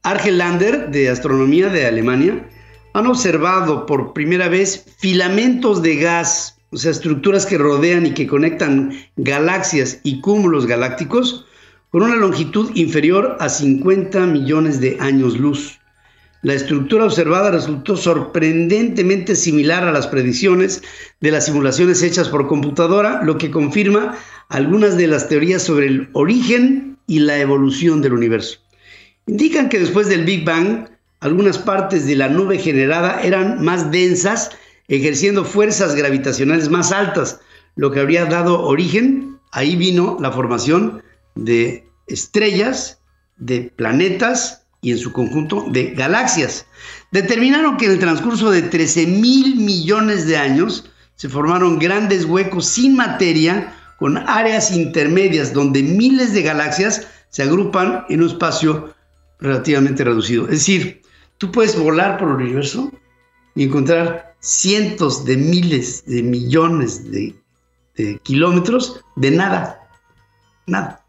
Argelander 0.02 0.90
de 0.90 1.08
Astronomía 1.08 1.68
de 1.68 1.86
Alemania 1.86 2.50
han 2.94 3.06
observado 3.06 3.86
por 3.86 4.12
primera 4.12 4.48
vez 4.48 4.84
filamentos 4.98 5.82
de 5.82 5.98
gas, 5.98 6.58
o 6.72 6.76
sea, 6.76 6.90
estructuras 6.90 7.46
que 7.46 7.58
rodean 7.58 8.06
y 8.06 8.10
que 8.10 8.26
conectan 8.26 8.90
galaxias 9.14 10.00
y 10.02 10.20
cúmulos 10.20 10.66
galácticos 10.66 11.46
con 11.90 12.02
una 12.02 12.16
longitud 12.16 12.72
inferior 12.74 13.36
a 13.38 13.50
50 13.50 14.26
millones 14.26 14.80
de 14.80 14.96
años 14.98 15.38
luz. 15.38 15.78
La 16.42 16.54
estructura 16.54 17.04
observada 17.04 17.52
resultó 17.52 17.96
sorprendentemente 17.96 19.36
similar 19.36 19.84
a 19.84 19.92
las 19.92 20.08
predicciones 20.08 20.82
de 21.20 21.30
las 21.30 21.46
simulaciones 21.46 22.02
hechas 22.02 22.28
por 22.28 22.48
computadora, 22.48 23.22
lo 23.22 23.38
que 23.38 23.52
confirma 23.52 24.18
algunas 24.48 24.96
de 24.96 25.06
las 25.06 25.28
teorías 25.28 25.62
sobre 25.62 25.86
el 25.86 26.08
origen 26.12 26.85
y 27.06 27.20
la 27.20 27.38
evolución 27.38 28.02
del 28.02 28.12
universo. 28.12 28.58
Indican 29.26 29.68
que 29.68 29.78
después 29.78 30.08
del 30.08 30.24
Big 30.24 30.44
Bang, 30.44 30.88
algunas 31.20 31.58
partes 31.58 32.06
de 32.06 32.16
la 32.16 32.28
nube 32.28 32.58
generada 32.58 33.20
eran 33.22 33.64
más 33.64 33.90
densas, 33.90 34.50
ejerciendo 34.88 35.44
fuerzas 35.44 35.94
gravitacionales 35.94 36.68
más 36.68 36.92
altas, 36.92 37.40
lo 37.74 37.90
que 37.90 38.00
habría 38.00 38.24
dado 38.26 38.62
origen, 38.62 39.38
ahí 39.52 39.76
vino 39.76 40.16
la 40.20 40.32
formación 40.32 41.02
de 41.34 41.88
estrellas, 42.06 43.00
de 43.36 43.72
planetas 43.76 44.66
y 44.80 44.92
en 44.92 44.98
su 44.98 45.12
conjunto 45.12 45.66
de 45.70 45.90
galaxias. 45.90 46.66
Determinaron 47.10 47.76
que 47.76 47.86
en 47.86 47.92
el 47.92 47.98
transcurso 47.98 48.50
de 48.50 48.62
13 48.62 49.06
mil 49.06 49.56
millones 49.56 50.26
de 50.26 50.36
años 50.36 50.90
se 51.16 51.28
formaron 51.28 51.78
grandes 51.78 52.24
huecos 52.24 52.66
sin 52.66 52.96
materia 52.96 53.74
con 53.98 54.18
áreas 54.18 54.70
intermedias 54.70 55.52
donde 55.52 55.82
miles 55.82 56.32
de 56.32 56.42
galaxias 56.42 57.06
se 57.30 57.42
agrupan 57.42 58.04
en 58.08 58.22
un 58.22 58.28
espacio 58.28 58.94
relativamente 59.40 60.04
reducido. 60.04 60.44
Es 60.44 60.50
decir, 60.50 61.02
Tú 61.38 61.52
puedes 61.52 61.78
volar 61.78 62.18
por 62.18 62.28
el 62.28 62.34
universo 62.36 62.90
y 63.54 63.64
encontrar 63.64 64.34
cientos 64.40 65.24
de 65.24 65.36
miles 65.36 66.04
de 66.06 66.22
millones 66.22 67.10
de, 67.10 67.34
kilómetros 68.22 69.00
de 69.16 69.30
nada. 69.32 69.80
Nada. 70.66 71.04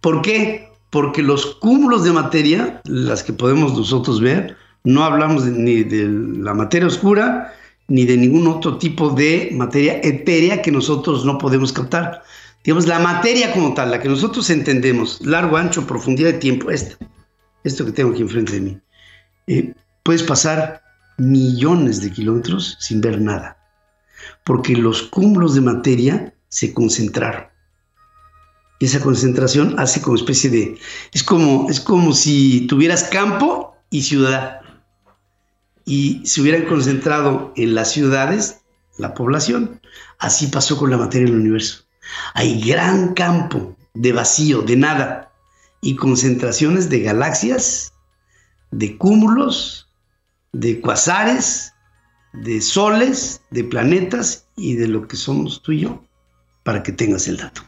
¿Por 0.00 0.22
qué? 0.22 0.70
Porque 0.90 1.22
los 1.22 1.46
cúmulos 1.56 2.04
de 2.04 2.12
materia, 2.12 2.80
las 2.84 3.22
que 3.22 3.32
podemos 3.32 3.76
nosotros 3.76 4.20
ver, 4.20 4.56
no 4.84 5.04
hablamos 5.04 5.44
ni 5.44 5.84
de 5.84 6.08
la 6.42 6.54
materia 6.54 6.88
oscura, 6.88 7.54
ni 7.92 8.06
de 8.06 8.16
ningún 8.16 8.46
otro 8.46 8.78
tipo 8.78 9.10
de 9.10 9.50
materia 9.52 10.00
etérea 10.02 10.62
que 10.62 10.72
nosotros 10.72 11.26
no 11.26 11.36
podemos 11.36 11.74
captar. 11.74 12.22
Digamos, 12.64 12.86
la 12.86 12.98
materia 12.98 13.52
como 13.52 13.74
tal, 13.74 13.90
la 13.90 14.00
que 14.00 14.08
nosotros 14.08 14.48
entendemos, 14.48 15.20
largo, 15.20 15.58
ancho, 15.58 15.86
profundidad 15.86 16.32
de 16.32 16.38
tiempo, 16.38 16.70
esto, 16.70 16.96
esto 17.64 17.84
que 17.84 17.92
tengo 17.92 18.12
aquí 18.12 18.22
enfrente 18.22 18.52
de 18.52 18.60
mí. 18.62 18.78
Eh, 19.46 19.74
puedes 20.04 20.22
pasar 20.22 20.82
millones 21.18 22.00
de 22.00 22.10
kilómetros 22.10 22.78
sin 22.80 23.02
ver 23.02 23.20
nada, 23.20 23.58
porque 24.42 24.74
los 24.74 25.02
cúmulos 25.02 25.54
de 25.54 25.60
materia 25.60 26.34
se 26.48 26.72
concentraron. 26.72 27.44
Y 28.78 28.86
esa 28.86 29.00
concentración 29.00 29.78
hace 29.78 30.00
como 30.00 30.16
especie 30.16 30.48
de... 30.48 30.78
Es 31.12 31.22
como, 31.22 31.68
es 31.68 31.78
como 31.78 32.14
si 32.14 32.66
tuvieras 32.68 33.04
campo 33.04 33.76
y 33.90 34.00
ciudad. 34.00 34.61
Y 35.84 36.24
se 36.24 36.40
hubieran 36.40 36.66
concentrado 36.66 37.52
en 37.56 37.74
las 37.74 37.90
ciudades 37.90 38.60
la 38.98 39.14
población. 39.14 39.80
Así 40.18 40.46
pasó 40.46 40.76
con 40.76 40.90
la 40.90 40.98
materia 40.98 41.26
en 41.26 41.34
el 41.34 41.40
universo. 41.40 41.84
Hay 42.34 42.60
gran 42.60 43.14
campo 43.14 43.76
de 43.94 44.12
vacío, 44.12 44.62
de 44.62 44.76
nada, 44.76 45.32
y 45.80 45.96
concentraciones 45.96 46.88
de 46.88 47.00
galaxias 47.00 47.92
de 48.72 48.96
cúmulos, 48.96 49.88
de 50.52 50.80
cuasares, 50.80 51.72
de 52.32 52.60
soles, 52.60 53.42
de 53.50 53.62
planetas 53.64 54.46
y 54.56 54.74
de 54.74 54.88
lo 54.88 55.06
que 55.06 55.16
somos 55.16 55.62
tú 55.62 55.72
y 55.72 55.80
yo, 55.80 56.02
para 56.64 56.82
que 56.82 56.92
tengas 56.92 57.28
el 57.28 57.36
dato. 57.36 57.62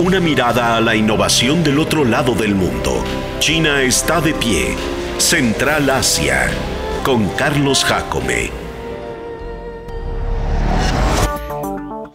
Una 0.00 0.18
mirada 0.18 0.78
a 0.78 0.80
la 0.80 0.96
innovación 0.96 1.62
del 1.62 1.78
otro 1.78 2.06
lado 2.06 2.34
del 2.34 2.54
mundo. 2.54 3.04
China 3.38 3.82
está 3.82 4.18
de 4.22 4.32
pie. 4.32 4.74
Central 5.18 5.90
Asia. 5.90 6.48
Con 7.04 7.28
Carlos 7.36 7.84
Jacome. 7.84 8.50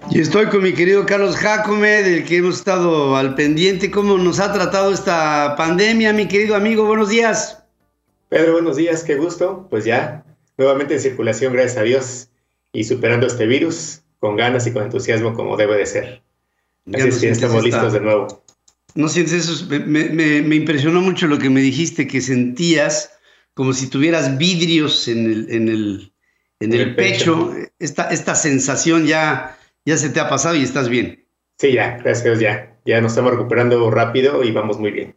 Y 0.09 0.19
estoy 0.19 0.47
con 0.47 0.63
mi 0.63 0.73
querido 0.73 1.05
Carlos 1.05 1.35
Jacome, 1.35 2.01
del 2.01 2.25
que 2.25 2.37
hemos 2.37 2.55
estado 2.55 3.15
al 3.15 3.35
pendiente. 3.35 3.91
¿Cómo 3.91 4.17
nos 4.17 4.39
ha 4.39 4.51
tratado 4.51 4.91
esta 4.91 5.53
pandemia, 5.55 6.11
mi 6.11 6.27
querido 6.27 6.55
amigo? 6.55 6.85
Buenos 6.87 7.09
días. 7.09 7.63
Pedro, 8.29 8.53
buenos 8.53 8.77
días, 8.77 9.03
qué 9.03 9.13
gusto. 9.13 9.67
Pues 9.69 9.85
ya, 9.85 10.25
nuevamente 10.57 10.95
en 10.95 11.01
circulación, 11.01 11.53
gracias 11.53 11.77
a 11.77 11.83
Dios, 11.83 12.29
y 12.73 12.85
superando 12.85 13.27
este 13.27 13.45
virus 13.45 14.01
con 14.19 14.37
ganas 14.37 14.65
y 14.65 14.73
con 14.73 14.81
entusiasmo 14.81 15.35
como 15.35 15.55
debe 15.55 15.77
de 15.77 15.85
ser. 15.85 16.24
Es 16.91 17.19
que 17.19 17.29
estamos 17.29 17.63
listos 17.63 17.93
de 17.93 18.01
nuevo. 18.01 18.43
No 18.93 19.09
sientes 19.09 19.33
eso, 19.49 19.65
me, 19.69 20.55
impresionó 20.55 21.01
mucho 21.01 21.27
lo 21.27 21.37
que 21.37 21.49
me 21.49 21.59
dijiste, 21.59 22.07
que 22.07 22.21
sentías 22.21 23.11
como 23.53 23.73
si 23.73 23.87
tuvieras 23.87 24.37
vidrios 24.37 25.07
en 25.07 25.25
el, 25.25 25.51
en 25.51 25.69
el, 25.69 26.13
en 26.59 26.73
el, 26.73 26.95
pecho. 26.95 27.53
Esta, 27.79 28.09
esta 28.09 28.35
sensación 28.35 29.05
ya 29.05 29.57
ya 29.85 29.97
se 29.97 30.09
te 30.09 30.19
ha 30.19 30.27
pasado 30.27 30.55
y 30.55 30.63
estás 30.63 30.89
bien. 30.89 31.25
Sí, 31.57 31.73
ya, 31.73 31.97
gracias 31.97 32.39
ya. 32.39 32.75
Ya 32.85 33.01
nos 33.01 33.13
estamos 33.13 33.31
recuperando 33.31 33.89
rápido 33.91 34.43
y 34.43 34.51
vamos 34.51 34.79
muy 34.79 34.91
bien. 34.91 35.15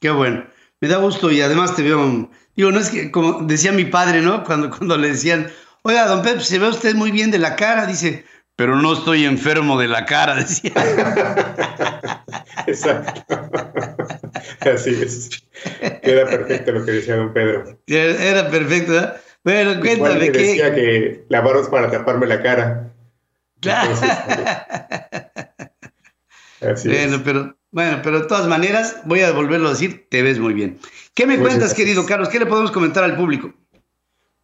Qué 0.00 0.10
bueno. 0.10 0.46
Me 0.80 0.88
da 0.88 0.98
gusto 0.98 1.32
y 1.32 1.40
además 1.40 1.74
te 1.74 1.82
veo, 1.82 2.30
digo, 2.54 2.70
no 2.70 2.78
es 2.78 2.90
que, 2.90 3.10
como 3.10 3.42
decía 3.42 3.72
mi 3.72 3.86
padre, 3.86 4.20
¿no? 4.20 4.44
Cuando, 4.44 4.70
cuando 4.70 4.96
le 4.96 5.08
decían, 5.08 5.50
oiga, 5.82 6.06
don 6.06 6.22
Pep, 6.22 6.38
se 6.40 6.58
ve 6.58 6.68
usted 6.68 6.94
muy 6.94 7.10
bien 7.10 7.30
de 7.30 7.38
la 7.38 7.56
cara, 7.56 7.86
dice, 7.86 8.24
pero 8.58 8.74
no 8.74 8.92
estoy 8.92 9.24
enfermo 9.24 9.78
de 9.78 9.86
la 9.86 10.04
cara, 10.04 10.34
decía. 10.34 10.72
Exacto. 12.66 13.48
Así 14.58 15.00
es. 15.00 15.30
Era 16.02 16.28
perfecto 16.28 16.72
lo 16.72 16.84
que 16.84 16.90
decía 16.90 17.14
don 17.14 17.32
Pedro. 17.32 17.78
Era 17.86 18.50
perfecto, 18.50 18.94
¿verdad? 18.94 19.20
Bueno, 19.44 19.78
cuéntame 19.78 20.32
que 20.32 20.38
decía 20.38 20.74
que 20.74 21.24
lavaros 21.28 21.68
para 21.68 21.88
taparme 21.88 22.26
la 22.26 22.42
cara. 22.42 22.92
Claro. 23.60 23.94
bueno, 26.84 27.22
pero 27.24 27.56
bueno, 27.70 28.00
pero 28.02 28.22
de 28.22 28.26
todas 28.26 28.48
maneras, 28.48 29.02
voy 29.04 29.20
a 29.20 29.30
volverlo 29.30 29.68
a 29.68 29.72
decir, 29.72 30.08
te 30.10 30.20
ves 30.22 30.40
muy 30.40 30.52
bien. 30.52 30.80
¿Qué 31.14 31.26
me 31.26 31.38
cuentas, 31.38 31.74
querido 31.74 32.04
Carlos? 32.06 32.28
¿Qué 32.28 32.40
le 32.40 32.46
podemos 32.46 32.72
comentar 32.72 33.04
al 33.04 33.14
público? 33.14 33.54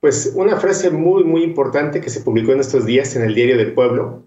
Pues 0.04 0.32
una 0.34 0.60
frase 0.60 0.90
muy, 0.90 1.24
muy 1.24 1.42
importante 1.42 2.02
que 2.02 2.10
se 2.10 2.20
publicó 2.20 2.52
en 2.52 2.60
estos 2.60 2.84
días 2.84 3.16
en 3.16 3.22
el 3.22 3.34
Diario 3.34 3.56
del 3.56 3.72
Pueblo. 3.72 4.22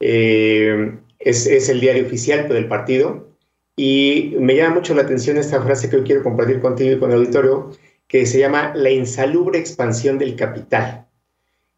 Eh, 0.00 0.98
es, 1.20 1.46
es, 1.46 1.68
el 1.68 1.78
diario 1.78 2.04
oficial 2.04 2.48
del 2.48 2.66
partido. 2.66 3.28
Y 3.76 4.34
me 4.40 4.56
llama 4.56 4.74
mucho 4.74 4.92
la 4.92 5.02
atención 5.02 5.36
esta 5.36 5.62
frase 5.62 5.88
que 5.88 5.98
hoy 5.98 6.02
quiero 6.02 6.24
compartir 6.24 6.58
contigo 6.60 6.90
y 6.90 6.98
con 6.98 7.12
el 7.12 7.18
auditorio, 7.18 7.70
que 8.08 8.26
se 8.26 8.40
llama 8.40 8.72
la 8.74 8.90
insalubre 8.90 9.60
expansión 9.60 10.18
del 10.18 10.34
capital. 10.34 11.06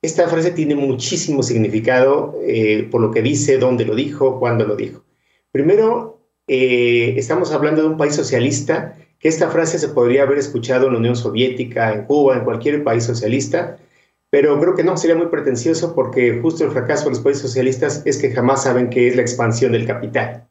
Esta 0.01 0.27
frase 0.29 0.53
tiene 0.53 0.75
muchísimo 0.75 1.43
significado 1.43 2.35
eh, 2.47 2.89
por 2.91 3.03
lo 3.03 3.11
que 3.11 3.21
dice, 3.21 3.59
dónde 3.59 3.85
lo 3.85 3.95
dijo, 3.95 4.41
cuándo 4.41 4.67
lo 4.67 4.77
dijo. 4.77 5.05
Primero, 5.51 6.23
eh, 6.49 7.17
estamos 7.19 7.53
hablando 7.53 7.83
de 7.83 7.89
un 7.89 7.99
país 7.99 8.15
socialista, 8.15 8.97
esta 9.23 9.51
frase 9.51 9.79
se 9.79 9.89
podría 9.89 10.25
haber 10.25 10.39
escuchado 10.39 10.87
en 10.87 10.95
la 10.95 10.99
Unión 10.99 11.17
Soviética, 11.17 11.93
en 11.93 12.05
Cuba, 12.05 12.37
en 12.37 12.45
cualquier 12.45 12.83
país 12.83 13.05
socialista, 13.05 13.79
pero 14.31 14.59
creo 14.59 14.75
que 14.75 14.83
no, 14.83 14.97
sería 14.97 15.15
muy 15.15 15.27
pretencioso 15.27 15.95
porque 15.95 16.41
justo 16.41 16.65
el 16.65 16.71
fracaso 16.71 17.05
de 17.05 17.11
los 17.11 17.21
países 17.21 17.43
socialistas 17.43 18.03
es 18.05 18.19
que 18.19 18.33
jamás 18.33 18.65
saben 18.65 18.91
qué 18.91 19.07
es 19.07 19.15
la 19.15 19.23
expansión 19.23 19.73
del 19.73 19.87
capital. 19.87 20.49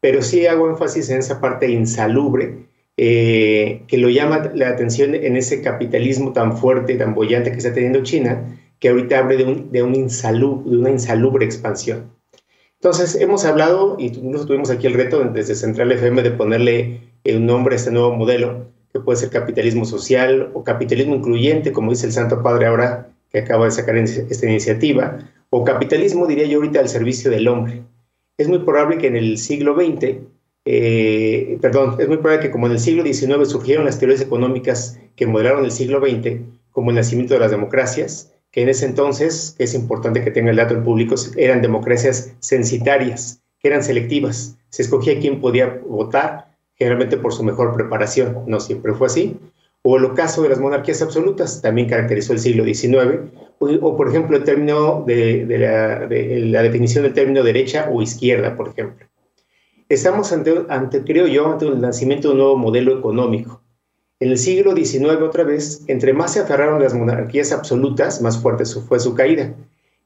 Pero 0.00 0.22
sí 0.22 0.46
hago 0.46 0.68
énfasis 0.68 1.08
en 1.10 1.20
esa 1.20 1.40
parte 1.40 1.70
insalubre, 1.70 2.68
eh, 2.96 3.82
que 3.88 3.98
lo 3.98 4.10
llama 4.10 4.50
la 4.54 4.68
atención 4.68 5.14
en 5.14 5.36
ese 5.36 5.62
capitalismo 5.62 6.32
tan 6.32 6.56
fuerte, 6.56 6.94
tan 6.96 7.14
bollante 7.14 7.50
que 7.50 7.56
está 7.56 7.72
teniendo 7.72 8.02
China, 8.02 8.58
que 8.78 8.90
ahorita 8.90 9.18
abre 9.18 9.38
de, 9.38 9.64
de 9.70 9.82
una 9.82 10.90
insalubre 10.90 11.44
expansión. 11.44 12.12
Entonces, 12.74 13.14
hemos 13.14 13.46
hablado, 13.46 13.96
y 13.98 14.08
incluso 14.08 14.46
tuvimos 14.46 14.68
aquí 14.68 14.86
el 14.86 14.92
reto 14.92 15.24
desde 15.24 15.54
Central 15.54 15.90
FM 15.90 16.22
de 16.22 16.30
ponerle 16.32 17.00
un 17.32 17.46
nombre 17.46 17.74
a 17.74 17.78
este 17.78 17.90
nuevo 17.90 18.12
modelo, 18.14 18.66
que 18.92 19.00
puede 19.00 19.18
ser 19.18 19.30
capitalismo 19.30 19.84
social 19.84 20.50
o 20.54 20.62
capitalismo 20.62 21.16
incluyente, 21.16 21.72
como 21.72 21.90
dice 21.90 22.06
el 22.06 22.12
Santo 22.12 22.42
Padre 22.42 22.66
ahora 22.66 23.08
que 23.30 23.40
acaba 23.40 23.64
de 23.64 23.72
sacar 23.72 23.96
esta 23.96 24.46
iniciativa, 24.46 25.18
o 25.50 25.64
capitalismo, 25.64 26.26
diría 26.26 26.46
yo 26.46 26.58
ahorita, 26.58 26.80
al 26.80 26.88
servicio 26.88 27.30
del 27.30 27.48
hombre. 27.48 27.82
Es 28.38 28.48
muy 28.48 28.60
probable 28.60 28.98
que 28.98 29.08
en 29.08 29.16
el 29.16 29.38
siglo 29.38 29.74
XX, 29.74 30.18
eh, 30.64 31.58
perdón, 31.60 31.96
es 31.98 32.08
muy 32.08 32.18
probable 32.18 32.42
que 32.42 32.50
como 32.50 32.66
en 32.66 32.72
el 32.72 32.78
siglo 32.78 33.02
XIX 33.02 33.48
surgieron 33.48 33.84
las 33.84 33.98
teorías 33.98 34.20
económicas 34.20 35.00
que 35.16 35.26
modelaron 35.26 35.64
el 35.64 35.72
siglo 35.72 36.00
XX, 36.00 36.40
como 36.70 36.90
el 36.90 36.96
nacimiento 36.96 37.34
de 37.34 37.40
las 37.40 37.50
democracias, 37.50 38.32
que 38.50 38.62
en 38.62 38.68
ese 38.68 38.86
entonces, 38.86 39.54
que 39.58 39.64
es 39.64 39.74
importante 39.74 40.22
que 40.22 40.30
tenga 40.30 40.50
el 40.50 40.56
dato 40.56 40.74
en 40.74 40.84
público, 40.84 41.16
eran 41.36 41.62
democracias 41.62 42.32
censitarias, 42.38 43.42
que 43.58 43.68
eran 43.68 43.82
selectivas. 43.82 44.56
Se 44.70 44.82
escogía 44.82 45.18
quién 45.18 45.40
podía 45.40 45.80
votar, 45.88 46.43
generalmente 46.76 47.16
por 47.16 47.32
su 47.32 47.42
mejor 47.44 47.74
preparación. 47.74 48.44
No 48.46 48.60
siempre 48.60 48.94
fue 48.94 49.06
así. 49.06 49.38
O 49.82 49.96
el 49.96 50.14
caso 50.14 50.42
de 50.42 50.48
las 50.48 50.60
monarquías 50.60 51.02
absolutas, 51.02 51.60
también 51.60 51.88
caracterizó 51.88 52.32
el 52.32 52.38
siglo 52.38 52.64
XIX. 52.64 53.30
O, 53.58 53.96
por 53.96 54.08
ejemplo, 54.08 54.36
el 54.36 54.44
término 54.44 55.04
de, 55.06 55.46
la, 55.58 56.62
definición 56.62 57.04
del 57.04 57.12
término 57.12 57.42
derecha 57.42 57.88
o 57.92 58.02
izquierda, 58.02 58.56
por 58.56 58.68
ejemplo. 58.68 59.06
Estamos 59.88 60.32
ante, 60.32 61.04
creo 61.04 61.26
yo, 61.26 61.52
ante 61.52 61.66
el 61.66 61.80
nacimiento 61.80 62.28
de 62.28 62.32
un 62.32 62.38
nuevo 62.38 62.56
modelo 62.56 62.98
económico 62.98 63.60
en 64.20 64.30
el 64.30 64.38
siglo 64.38 64.74
XIX, 64.74 65.20
otra 65.22 65.44
vez, 65.44 65.84
entre 65.88 66.12
más 66.12 66.32
se 66.32 66.40
aferraron 66.40 66.82
las 66.82 66.94
monarquías 66.94 67.52
absolutas, 67.52 68.22
más 68.22 68.40
fuerte 68.40 68.64
fue 68.64 68.98
su 69.00 69.14
caída. 69.14 69.54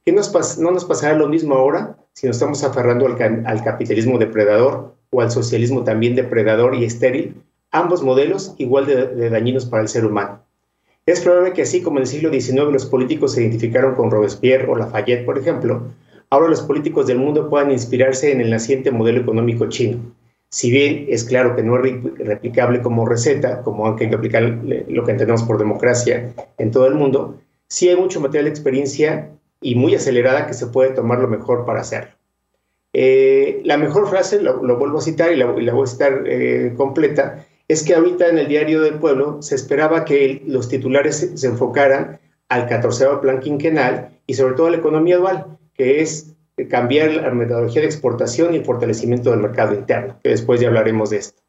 ¿Qué 0.05 0.13
nos 0.13 0.59
no 0.59 0.71
nos 0.71 0.85
pasará 0.85 1.17
lo 1.17 1.29
mismo 1.29 1.55
ahora 1.55 1.97
si 2.15 2.27
nos 2.27 2.37
estamos 2.37 2.65
aferrando 2.65 3.07
al, 3.07 3.63
capitalismo 3.63 4.19
depredador 4.19 4.97
o 5.11 5.21
al 5.21 5.31
socialismo 5.31 5.85
también 5.85 6.15
depredador 6.15 6.75
y 6.75 6.85
estéril? 6.85 7.43
Ambos 7.71 8.03
modelos 8.03 8.55
igual 8.59 8.87
de, 8.87 9.31
dañinos 9.31 9.67
para 9.67 9.83
el 9.83 9.89
ser 9.89 10.05
humano. 10.05 10.43
Es 11.07 11.21
probable 11.21 11.53
que 11.53 11.63
así 11.63 11.83
como 11.83 11.99
en 11.99 12.03
el 12.03 12.09
siglo 12.09 12.31
XIX 12.31 12.73
los 12.73 12.87
políticos 12.87 13.33
se 13.33 13.43
identificaron 13.43 13.95
con 13.95 14.11
Robespierre 14.11 14.71
o 14.71 14.77
Lafayette, 14.77 15.25
por 15.25 15.39
ejemplo, 15.39 15.83
ahora 16.31 16.49
los 16.49 16.63
políticos 16.63 17.07
del 17.07 17.19
mundo 17.19 17.49
puedan 17.49 17.71
inspirarse 17.71 18.33
en 18.33 18.41
el 18.41 18.51
naciente 18.51 18.91
modelo 18.91 19.21
económico 19.21 19.69
chino 19.69 20.01
si 20.51 20.71
bien 20.71 21.07
es 21.09 21.25
claro 21.25 21.55
que 21.55 21.63
no 21.63 21.77
es 21.85 22.03
replicable 22.19 22.81
como 22.81 23.07
receta, 23.07 23.63
como 23.63 23.87
aunque 23.87 24.09
que 24.09 24.15
aplicar 24.15 24.43
lo 24.43 25.05
que 25.05 25.11
entendemos 25.11 25.43
por 25.43 25.59
democracia 25.59 26.33
en 26.57 26.71
todo 26.71 26.87
el 26.87 26.95
mundo, 26.95 27.39
sí 27.69 27.89
hay 27.89 27.97
mucho 27.97 28.21
material 28.21 28.47
de 28.47 28.51
experiencia 28.51 29.31
y 29.61 29.75
muy 29.75 29.95
acelerada 29.95 30.47
que 30.47 30.55
se 30.55 30.69
puede 30.69 30.91
tomar 30.91 31.19
lo 31.19 31.29
mejor 31.29 31.67
para 31.67 31.81
hacerlo. 31.81 32.13
Eh, 32.93 33.61
la 33.65 33.77
mejor 33.77 34.09
frase, 34.09 34.41
lo, 34.41 34.61
vuelvo 34.61 34.99
a 34.99 35.03
citar 35.03 35.33
y 35.33 35.37
la, 35.37 35.47
voy 35.47 35.69
a 35.69 35.87
citar 35.87 36.25
eh, 36.27 36.75
completa, 36.77 37.47
es 37.69 37.83
que 37.83 37.95
ahorita 37.95 38.29
en 38.29 38.39
el 38.39 38.49
diario 38.49 38.81
del 38.81 38.95
pueblo 38.95 39.43
se 39.43 39.55
esperaba 39.55 40.05
que 40.05 40.43
los 40.47 40.69
titulares 40.69 41.33
se, 41.35 41.47
enfocaran 41.47 42.19
al 42.49 42.67
14 42.67 43.07
plan 43.21 43.41
quinquenal 43.41 44.21
y 44.27 44.35
sobre 44.35 44.55
todo 44.55 44.69
a 44.69 44.71
la 44.71 44.79
economía 44.79 45.19
dual, 45.19 45.59
que 45.75 46.01
es 46.01 46.35
cambiar 46.71 47.13
la 47.13 47.31
metodología 47.31 47.83
de 47.83 47.87
exportación 47.87 48.55
y 48.55 48.61
fortalecimiento 48.61 49.31
del 49.31 49.41
mercado 49.41 49.75
interno, 49.75 50.19
que 50.23 50.31
después 50.31 50.61
ya 50.61 50.69
hablaremos 50.69 51.11
de 51.11 51.19
esto. 51.19 51.43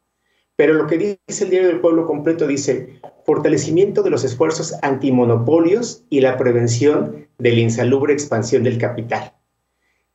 Pero 0.56 0.74
lo 0.74 0.86
que 0.86 0.98
dice 0.98 1.44
el 1.44 1.50
Diario 1.50 1.68
del 1.68 1.80
Pueblo 1.80 2.06
completo 2.06 2.46
dice 2.46 3.00
fortalecimiento 3.24 4.02
de 4.02 4.10
los 4.10 4.24
esfuerzos 4.24 4.74
antimonopolios 4.82 6.04
y 6.10 6.20
la 6.20 6.36
prevención 6.36 7.28
de 7.38 7.52
la 7.52 7.60
insalubre 7.60 8.12
expansión 8.12 8.62
del 8.62 8.76
capital. 8.76 9.32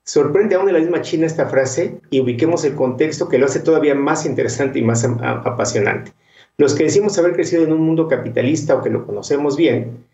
Sorprende 0.07 0.53
aún 0.53 0.67
en 0.67 0.75
la 0.75 0.79
misma 0.79 1.01
China 1.01 1.25
esta 1.25 1.47
frase 1.47 1.99
y 2.11 2.21
ubiquemos 2.21 2.63
el 2.63 2.75
contexto 2.75 3.27
que 3.27 3.39
lo 3.39 3.47
hace 3.47 3.59
todavía 3.59 3.95
más 3.95 4.27
interesante 4.27 4.77
y 4.77 4.83
más 4.83 5.03
apasionante. 5.03 6.13
Los 6.57 6.75
que 6.75 6.83
decimos 6.83 7.17
haber 7.17 7.33
crecido 7.33 7.63
en 7.63 7.73
un 7.73 7.81
mundo 7.81 8.07
capitalista 8.07 8.75
o 8.75 8.83
que 8.83 8.91
lo 8.91 9.07
conocemos 9.07 9.57
bien, 9.57 10.05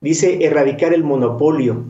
dice 0.00 0.44
erradicar 0.44 0.92
el 0.92 1.04
monopolio 1.04 1.84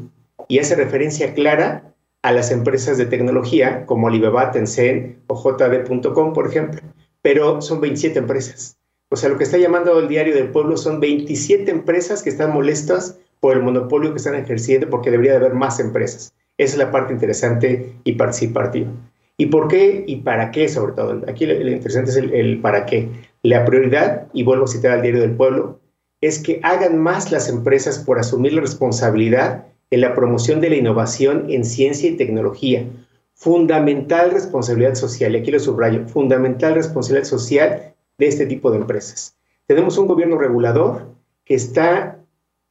y 0.49 0.59
hace 0.59 0.77
referencia 0.77 1.33
clara 1.33 1.95
a 2.21 2.31
las 2.31 2.51
empresas 2.51 2.99
de 2.99 3.07
tecnología 3.07 3.87
como 3.87 4.09
Alibaba, 4.09 4.51
Tencent 4.51 5.17
o 5.27 5.35
JD.com, 5.35 6.35
por 6.35 6.49
ejemplo, 6.49 6.83
pero 7.23 7.63
son 7.63 7.81
27 7.81 8.19
empresas. 8.19 8.77
O 9.09 9.17
sea, 9.17 9.31
lo 9.31 9.39
que 9.39 9.45
está 9.45 9.57
llamando 9.57 9.99
el 9.99 10.09
diario 10.09 10.35
del 10.35 10.51
pueblo 10.51 10.77
son 10.77 11.01
27 11.01 11.71
empresas 11.71 12.23
que 12.23 12.29
están 12.29 12.53
molestas 12.53 13.19
por 13.41 13.57
el 13.57 13.63
monopolio 13.63 14.11
que 14.11 14.19
están 14.19 14.35
ejerciendo 14.35 14.91
porque 14.91 15.11
debería 15.11 15.33
de 15.33 15.39
haber 15.39 15.55
más 15.55 15.81
empresas. 15.81 16.35
Esa 16.59 16.73
es 16.75 16.79
la 16.79 16.91
parte 16.91 17.13
interesante 17.13 17.95
y 18.05 18.13
participativa. 18.13 18.89
¿Y 19.37 19.47
por 19.47 19.69
qué 19.69 20.05
y 20.07 20.17
para 20.17 20.51
qué 20.51 20.69
sobre 20.69 20.95
todo? 20.95 21.23
Aquí 21.29 21.45
lo, 21.45 21.55
interesante 21.55 22.11
es 22.11 22.17
el, 22.17 22.33
el 22.35 22.61
para 22.61 22.87
qué. 22.87 23.09
La 23.43 23.65
prioridad, 23.65 24.29
y 24.33 24.43
vuelvo 24.43 24.65
a 24.65 24.69
citar 24.69 24.93
al 24.93 25.03
diario 25.03 25.21
del 25.21 25.37
pueblo, 25.37 25.79
es 26.21 26.39
que 26.39 26.61
hagan 26.63 26.99
más 26.99 27.31
las 27.31 27.49
empresas 27.49 27.99
por 27.99 28.19
asumir 28.19 28.55
la 28.55 28.63
responsabilidad 28.63 29.67
en 29.91 30.01
la 30.01 30.15
promoción 30.15 30.61
de 30.61 30.71
la 30.71 30.77
innovación 30.77 31.47
en 31.51 31.65
ciencia 31.65 32.09
y 32.11 32.17
tecnología. 32.17 32.87
Fundamental 33.35 34.31
responsabilidad 34.31 34.95
social, 34.95 35.35
y 35.35 35.39
aquí 35.39 35.51
lo 35.51 35.61
subrayo, 35.61 36.09
fundamental 36.09 36.75
responsabilidad 36.75 37.29
social 37.29 37.95
de 38.19 38.27
este 38.27 38.47
tipo 38.47 38.71
de 38.71 38.79
empresas. 38.79 39.37
Tenemos 39.67 39.99
un 39.99 40.07
gobierno 40.07 40.39
regulador 40.39 41.15
que 41.45 41.55
está 41.55 42.19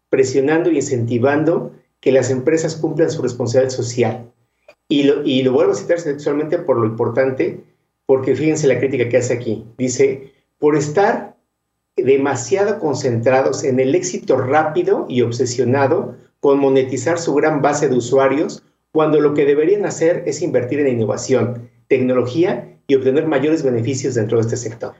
presionando 0.10 0.72
y 0.72 0.78
incentivando 0.78 1.72
que 2.06 2.12
las 2.12 2.30
empresas 2.30 2.76
cumplan 2.76 3.10
su 3.10 3.24
responsabilidad 3.24 3.74
social. 3.74 4.32
Y 4.88 5.06
lo, 5.06 5.24
y 5.26 5.42
lo 5.42 5.54
vuelvo 5.54 5.72
a 5.72 5.76
citar 5.76 6.00
sexualmente 6.00 6.60
por 6.60 6.78
lo 6.78 6.86
importante, 6.86 7.64
porque 8.06 8.36
fíjense 8.36 8.68
la 8.68 8.78
crítica 8.78 9.10
que 9.10 9.18
hace 9.18 9.34
aquí. 9.34 9.66
Dice, 9.76 10.32
por 10.60 10.76
estar 10.76 11.36
demasiado 11.98 12.78
concentrados 12.78 13.64
en 13.64 13.80
el 13.80 13.96
éxito 13.96 14.38
rápido 14.38 15.08
y 15.10 15.24
obsesionado 15.24 16.16
con 16.40 16.60
monetizar 16.60 17.18
su 17.18 17.34
gran 17.34 17.64
base 17.64 17.90
de 17.90 17.96
usuarios, 17.96 18.62
cuando 18.92 19.20
lo 19.20 19.34
que 19.34 19.46
deberían 19.46 19.88
hacer 19.88 20.22
es 20.28 20.44
invertir 20.44 20.82
en 20.82 20.90
innovación, 20.90 21.72
tecnología 21.88 22.78
y 22.86 22.94
obtener 22.94 23.26
mayores 23.26 23.64
beneficios 23.64 24.14
dentro 24.14 24.38
de 24.38 24.44
este 24.44 24.58
sector. 24.58 24.94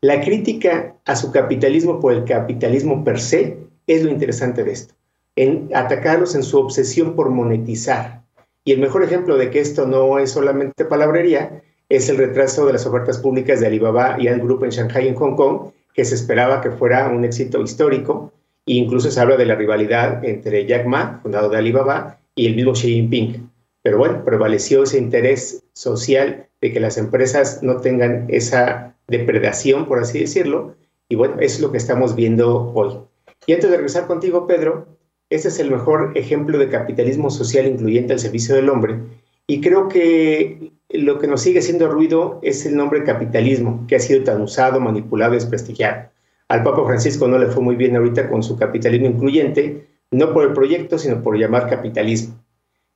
La 0.00 0.22
crítica 0.22 0.96
a 1.04 1.16
su 1.16 1.30
capitalismo 1.32 2.00
por 2.00 2.14
el 2.14 2.24
capitalismo 2.24 3.04
per 3.04 3.20
se 3.20 3.58
es 3.86 4.02
lo 4.02 4.10
interesante 4.10 4.64
de 4.64 4.72
esto, 4.72 4.94
en 5.36 5.70
atacarlos 5.74 6.34
en 6.34 6.42
su 6.42 6.58
obsesión 6.58 7.14
por 7.14 7.30
monetizar. 7.30 8.22
Y 8.64 8.72
el 8.72 8.80
mejor 8.80 9.04
ejemplo 9.04 9.36
de 9.36 9.50
que 9.50 9.60
esto 9.60 9.86
no 9.86 10.18
es 10.18 10.32
solamente 10.32 10.84
palabrería 10.84 11.62
es 11.88 12.08
el 12.08 12.16
retraso 12.16 12.66
de 12.66 12.72
las 12.72 12.86
ofertas 12.86 13.18
públicas 13.18 13.60
de 13.60 13.68
Alibaba 13.68 14.16
y 14.18 14.28
Ant 14.28 14.42
Group 14.42 14.64
en 14.64 14.70
Shanghai 14.70 15.04
y 15.04 15.08
en 15.08 15.14
Hong 15.14 15.36
Kong, 15.36 15.70
que 15.94 16.04
se 16.04 16.16
esperaba 16.16 16.60
que 16.60 16.72
fuera 16.72 17.08
un 17.08 17.24
éxito 17.24 17.62
histórico, 17.62 18.32
e 18.66 18.74
incluso 18.74 19.10
se 19.10 19.20
habla 19.20 19.36
de 19.36 19.46
la 19.46 19.54
rivalidad 19.54 20.24
entre 20.24 20.66
Jack 20.66 20.86
Ma, 20.86 21.20
fundador 21.22 21.52
de 21.52 21.58
Alibaba, 21.58 22.18
y 22.34 22.46
el 22.46 22.56
mismo 22.56 22.72
Xi 22.72 22.88
Jinping. 22.88 23.48
Pero 23.82 23.98
bueno, 23.98 24.24
prevaleció 24.24 24.82
ese 24.82 24.98
interés 24.98 25.62
social 25.74 26.48
de 26.60 26.72
que 26.72 26.80
las 26.80 26.98
empresas 26.98 27.62
no 27.62 27.76
tengan 27.76 28.26
esa 28.28 28.96
depredación, 29.06 29.86
por 29.86 30.00
así 30.00 30.18
decirlo, 30.18 30.74
y 31.08 31.14
bueno, 31.14 31.36
es 31.38 31.60
lo 31.60 31.70
que 31.70 31.78
estamos 31.78 32.16
viendo 32.16 32.72
hoy. 32.74 32.98
Y 33.46 33.52
antes 33.52 33.70
de 33.70 33.76
regresar 33.76 34.08
contigo, 34.08 34.48
Pedro, 34.48 34.88
este 35.30 35.48
es 35.48 35.58
el 35.58 35.70
mejor 35.70 36.12
ejemplo 36.14 36.58
de 36.58 36.68
capitalismo 36.68 37.30
social 37.30 37.66
incluyente 37.66 38.12
al 38.12 38.20
servicio 38.20 38.54
del 38.54 38.68
hombre, 38.68 38.98
y 39.46 39.60
creo 39.60 39.88
que 39.88 40.72
lo 40.90 41.18
que 41.18 41.26
nos 41.26 41.42
sigue 41.42 41.58
haciendo 41.58 41.88
ruido 41.88 42.40
es 42.42 42.66
el 42.66 42.76
nombre 42.76 43.04
capitalismo, 43.04 43.84
que 43.86 43.96
ha 43.96 44.00
sido 44.00 44.24
tan 44.24 44.40
usado, 44.40 44.80
manipulado 44.80 45.34
y 45.34 45.36
desprestigiado. 45.36 46.08
Al 46.48 46.62
Papa 46.62 46.84
Francisco 46.84 47.26
no 47.26 47.38
le 47.38 47.46
fue 47.46 47.62
muy 47.62 47.76
bien 47.76 47.96
ahorita 47.96 48.28
con 48.28 48.42
su 48.42 48.56
capitalismo 48.56 49.06
incluyente, 49.06 49.86
no 50.10 50.32
por 50.32 50.44
el 50.44 50.52
proyecto, 50.52 50.98
sino 50.98 51.22
por 51.22 51.36
llamar 51.36 51.68
capitalismo. 51.68 52.36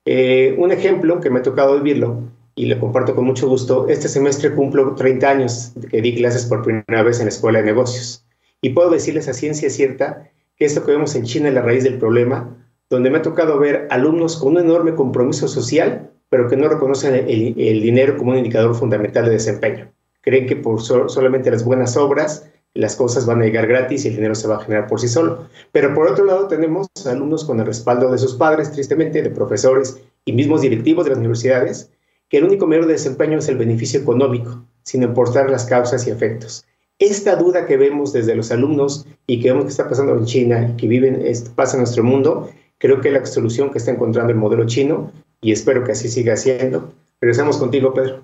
Eh, 0.05 0.55
un 0.59 0.73
ejemplo 0.73 1.21
que 1.21 1.31
me 1.31 1.41
ha 1.41 1.43
tocado 1.43 1.77
vivirlo 1.77 2.23
y 2.55 2.67
lo 2.67 2.79
comparto 2.79 3.15
con 3.15 3.25
mucho 3.25 3.49
gusto, 3.49 3.89
este 3.89 4.09
semestre 4.09 4.55
cumplo 4.55 4.95
30 4.95 5.29
años 5.29 5.73
que 5.91 6.01
di 6.01 6.15
clases 6.15 6.47
por 6.47 6.63
primera 6.63 7.03
vez 7.03 7.19
en 7.19 7.27
la 7.27 7.31
Escuela 7.31 7.61
de 7.61 7.67
Negocios. 7.67 8.25
Y 8.61 8.71
puedo 8.71 8.91
decirles 8.91 9.29
a 9.29 9.35
ciencia 9.35 9.71
cierta 9.71 10.31
esto 10.65 10.85
que 10.85 10.93
vemos 10.93 11.15
en 11.15 11.25
China 11.25 11.49
es 11.49 11.55
la 11.55 11.63
raíz 11.63 11.85
del 11.85 11.99
problema, 11.99 12.57
donde 12.89 13.11
me 13.11 13.19
ha 13.19 13.23
tocado 13.23 13.59
ver 13.59 13.87
alumnos 13.91 14.37
con 14.37 14.53
un 14.53 14.59
enorme 14.59 14.95
compromiso 14.95 15.49
social, 15.49 16.11
pero 16.29 16.49
que 16.49 16.57
no 16.57 16.69
reconocen 16.69 17.15
el, 17.15 17.81
dinero 17.81 18.17
como 18.17 18.33
un 18.33 18.39
indicador 18.39 18.75
fundamental 18.75 19.25
de 19.25 19.33
desempeño. 19.33 19.93
Creen 20.21 20.47
que 20.47 20.57
por 20.57 20.81
solamente 20.83 21.51
las 21.51 21.65
buenas 21.65 21.97
obras 21.97 22.51
las 22.75 22.95
cosas 22.95 23.27
van 23.27 23.43
a 23.43 23.45
llegar 23.45 23.67
gratis 23.67 24.05
y 24.05 24.09
el 24.09 24.17
dinero 24.17 24.35
se 24.35 24.47
va 24.47 24.57
a 24.57 24.61
generar 24.61 24.87
por 24.87 25.01
sí 25.01 25.09
solo. 25.09 25.49
Pero 25.73 25.93
por 25.95 26.07
otro 26.07 26.25
lado 26.25 26.47
tenemos 26.47 26.87
alumnos 27.05 27.45
con 27.45 27.59
el 27.59 27.67
respaldo 27.67 28.11
de 28.11 28.19
sus 28.19 28.35
padres, 28.35 28.71
tristemente, 28.71 29.23
de 29.23 29.31
profesores 29.31 30.01
y 30.25 30.33
mismos 30.33 30.61
directivos 30.61 31.05
de 31.05 31.11
las 31.11 31.19
universidades, 31.19 31.91
que 32.29 32.39
el 32.39 32.45
único 32.45 32.67
medio 32.67 32.87
de 32.87 32.93
desempeño 32.93 33.39
es 33.39 33.49
el 33.49 33.57
beneficio 33.57 34.01
económico, 34.01 34.65
sin 34.83 35.03
importar 35.03 35.51
las 35.51 35.65
causas 35.65 36.07
y 36.07 36.11
efectos. 36.11 36.65
Esta 37.01 37.35
duda 37.35 37.67
que 37.67 37.79
vemos 37.79 38.13
desde 38.13 38.37
los 38.37 38.53
alumnos 38.53 39.07
y 39.27 39.41
que 39.41 39.49
vemos 39.49 39.65
que 39.65 39.71
está 39.71 39.89
pasando 39.89 40.15
en 40.19 40.27
China 40.27 40.69
y 40.71 40.77
que 40.77 40.87
viven, 40.87 41.25
pasa 41.55 41.77
en 41.77 41.81
nuestro 41.81 42.05
mundo, 42.05 42.51
creo 42.77 43.01
que 43.01 43.09
es 43.09 43.15
la 43.15 43.25
solución 43.25 43.71
que 43.71 43.79
está 43.79 43.91
encontrando 43.91 44.31
el 44.31 44.39
modelo 44.39 44.67
chino 44.67 45.11
y 45.41 45.51
espero 45.51 45.83
que 45.83 45.93
así 45.93 46.11
siga 46.11 46.37
siendo. 46.37 46.93
Regresamos 47.19 47.57
contigo, 47.57 47.95
Pedro. 47.95 48.23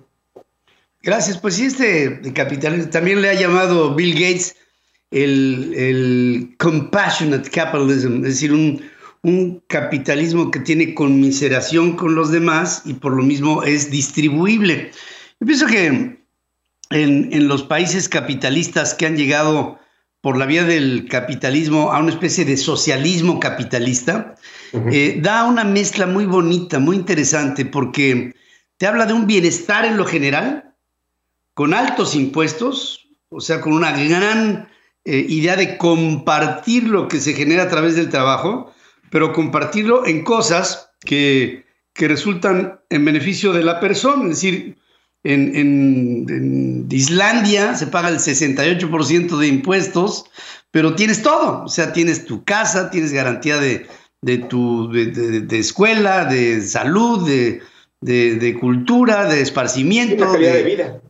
Gracias. 1.02 1.38
Pues 1.38 1.54
sí, 1.54 1.64
este 1.64 2.20
capitalismo 2.34 2.90
también 2.90 3.22
le 3.22 3.30
ha 3.30 3.34
llamado 3.34 3.94
Bill 3.94 4.12
Gates 4.12 4.54
el, 5.10 6.54
compassionate 6.58 7.48
capitalism, 7.48 8.16
es 8.16 8.34
decir, 8.34 8.52
un, 8.52 8.82
un 9.22 9.62
capitalismo 9.68 10.50
que 10.50 10.60
tiene 10.60 10.94
conmiseración 10.94 11.96
con 11.96 12.14
los 12.14 12.30
demás 12.30 12.82
y 12.84 12.92
por 12.92 13.14
lo 13.14 13.22
mismo 13.22 13.62
es 13.62 13.90
distribuible. 13.90 14.90
Yo 15.40 15.46
pienso 15.46 15.66
que 15.66 16.25
en, 16.90 17.32
en 17.32 17.48
los 17.48 17.62
países 17.62 18.08
capitalistas 18.08 18.94
que 18.94 19.06
han 19.06 19.16
llegado 19.16 19.78
por 20.26 20.36
la 20.36 20.46
vía 20.46 20.64
del 20.64 21.06
capitalismo 21.08 21.92
a 21.92 22.00
una 22.00 22.10
especie 22.10 22.44
de 22.44 22.56
socialismo 22.56 23.38
capitalista, 23.38 24.34
eh, 24.72 25.20
da 25.22 25.44
una 25.44 25.62
mezcla 25.62 26.04
muy 26.04 26.26
bonita, 26.26 26.80
muy 26.80 26.96
interesante, 26.96 27.64
porque 27.64 28.34
te 28.76 28.88
habla 28.88 29.06
de 29.06 29.12
un 29.12 29.28
bienestar 29.28 29.84
en 29.84 29.96
lo 29.96 30.04
general, 30.04 30.74
con 31.54 31.74
altos 31.74 32.16
impuestos, 32.16 33.06
o 33.28 33.40
sea, 33.40 33.60
con 33.60 33.72
una 33.72 33.92
gran 33.92 34.68
eh, 35.04 35.24
idea 35.28 35.54
de 35.54 35.78
compartir 35.78 36.88
lo 36.88 37.06
que 37.06 37.20
se 37.20 37.32
genera 37.34 37.62
a 37.62 37.68
través 37.68 37.94
del 37.94 38.10
trabajo, 38.10 38.74
pero 39.10 39.32
compartirlo 39.32 40.06
en 40.06 40.24
cosas 40.24 40.90
que, 41.00 41.64
resultan 41.98 42.80
en 42.90 43.04
beneficio 43.04 43.52
de 43.52 43.62
la 43.62 43.78
persona. 43.78 44.24
Es 44.24 44.30
decir, 44.30 44.76
en, 45.32 46.86
Islandia 46.90 47.74
se 47.74 47.86
paga 47.86 48.08
el 48.08 48.18
68% 48.18 49.38
de 49.38 49.46
impuestos, 49.46 50.24
pero 50.70 50.94
tienes 50.94 51.22
todo. 51.22 51.64
O 51.64 51.68
sea, 51.68 51.92
tienes 51.92 52.24
tu 52.24 52.44
casa, 52.44 52.90
tienes 52.90 53.12
garantía 53.12 53.58
de, 53.58 53.86
tu 54.48 54.90
de, 54.92 55.58
escuela, 55.58 56.24
de 56.24 56.60
salud, 56.60 57.28
de, 57.28 58.58
cultura, 58.60 59.26
de 59.26 59.40
esparcimiento. 59.40 60.24
Es 60.24 60.30
una 60.30 60.38
calidad 60.38 60.54
de, 60.54 60.62
vida, 60.62 61.00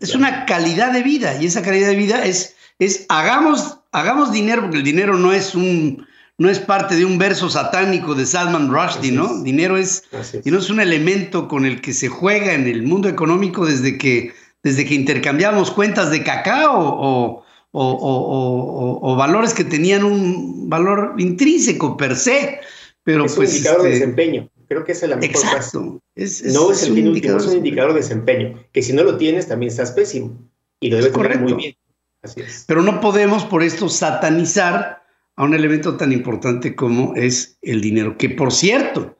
Es 0.00 0.14
una 0.14 0.46
calidad 0.46 0.92
de 0.92 1.02
vida 1.02 1.42
y 1.42 1.46
esa 1.46 1.62
calidad 1.62 1.88
de 1.88 1.96
vida 1.96 2.24
es, 2.24 2.56
es 2.78 3.06
hagamos, 3.08 3.78
hagamos 3.92 4.32
dinero, 4.32 4.62
porque 4.62 4.78
el 4.78 4.84
dinero 4.84 5.16
no 5.18 5.32
es 5.32 5.54
un 5.54 6.06
no 6.38 6.50
es 6.50 6.58
parte 6.58 6.96
de 6.96 7.04
un 7.04 7.18
verso 7.18 7.48
satánico 7.48 8.14
de 8.14 8.26
Salman 8.26 8.72
Rushdie, 8.72 9.12
¿no? 9.12 9.42
Dinero 9.42 9.76
es, 9.76 10.04
no 10.44 10.58
es 10.58 10.70
un 10.70 10.80
elemento 10.80 11.46
con 11.46 11.64
el 11.64 11.80
que 11.80 11.92
se 11.92 12.08
juega 12.08 12.54
en 12.54 12.66
el 12.66 12.82
mundo 12.82 13.08
económico 13.08 13.66
desde 13.66 13.98
que, 13.98 14.32
desde 14.62 14.84
que 14.84 14.94
intercambiamos 14.94 15.70
cuentas 15.70 16.10
de 16.10 16.24
cacao 16.24 17.40
o, 17.70 19.16
valores 19.16 19.54
que 19.54 19.64
tenían 19.64 20.04
un 20.04 20.68
valor 20.68 21.14
intrínseco 21.18 21.96
per 21.96 22.16
se. 22.16 22.60
Pero 23.04 23.26
es 23.26 23.34
pues, 23.34 23.50
un 23.50 23.56
indicador 23.56 23.82
de 23.82 23.88
este, 23.90 24.00
desempeño. 24.00 24.50
Creo 24.66 24.84
que 24.84 24.92
es 24.92 25.02
el 25.02 25.10
mejor 25.10 25.24
exacto. 25.24 25.80
no 25.80 26.00
es, 26.16 26.42
el 26.42 26.94
fin 26.94 27.08
último, 27.08 27.36
es 27.36 27.46
un 27.46 27.56
indicador 27.58 27.92
de 27.92 28.00
desempeño. 28.00 28.64
Que 28.72 28.82
si 28.82 28.92
no 28.92 29.04
lo 29.04 29.18
tienes, 29.18 29.46
también 29.46 29.70
estás 29.70 29.92
pésimo. 29.92 30.36
Y 30.80 30.90
lo 30.90 30.96
debes 30.96 31.12
tener 31.12 31.38
muy 31.38 31.52
bien. 31.52 31.76
Así 32.22 32.40
es. 32.40 32.64
Pero 32.66 32.82
no 32.82 33.00
podemos 33.00 33.44
por 33.44 33.62
esto 33.62 33.88
satanizar 33.88 35.03
a 35.36 35.44
un 35.44 35.54
elemento 35.54 35.96
tan 35.96 36.12
importante 36.12 36.74
como 36.74 37.14
es 37.16 37.58
el 37.62 37.80
dinero, 37.80 38.16
que 38.16 38.30
por 38.30 38.52
cierto, 38.52 39.16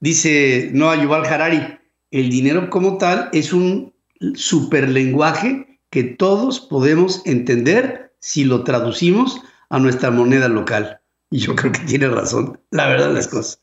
dice 0.00 0.70
Noah 0.72 1.02
Yuval 1.02 1.26
Harari, 1.26 1.78
el 2.10 2.30
dinero 2.30 2.70
como 2.70 2.98
tal 2.98 3.28
es 3.32 3.52
un 3.52 3.92
superlenguaje 4.34 5.80
que 5.90 6.04
todos 6.04 6.60
podemos 6.60 7.22
entender 7.26 8.14
si 8.20 8.44
lo 8.44 8.64
traducimos 8.64 9.40
a 9.70 9.78
nuestra 9.78 10.10
moneda 10.10 10.48
local. 10.48 11.00
Y 11.30 11.38
yo 11.38 11.56
creo 11.56 11.72
que 11.72 11.80
tiene 11.80 12.08
razón, 12.08 12.60
la 12.70 12.86
verdad 12.86 13.12
las 13.12 13.26
cosas. 13.26 13.60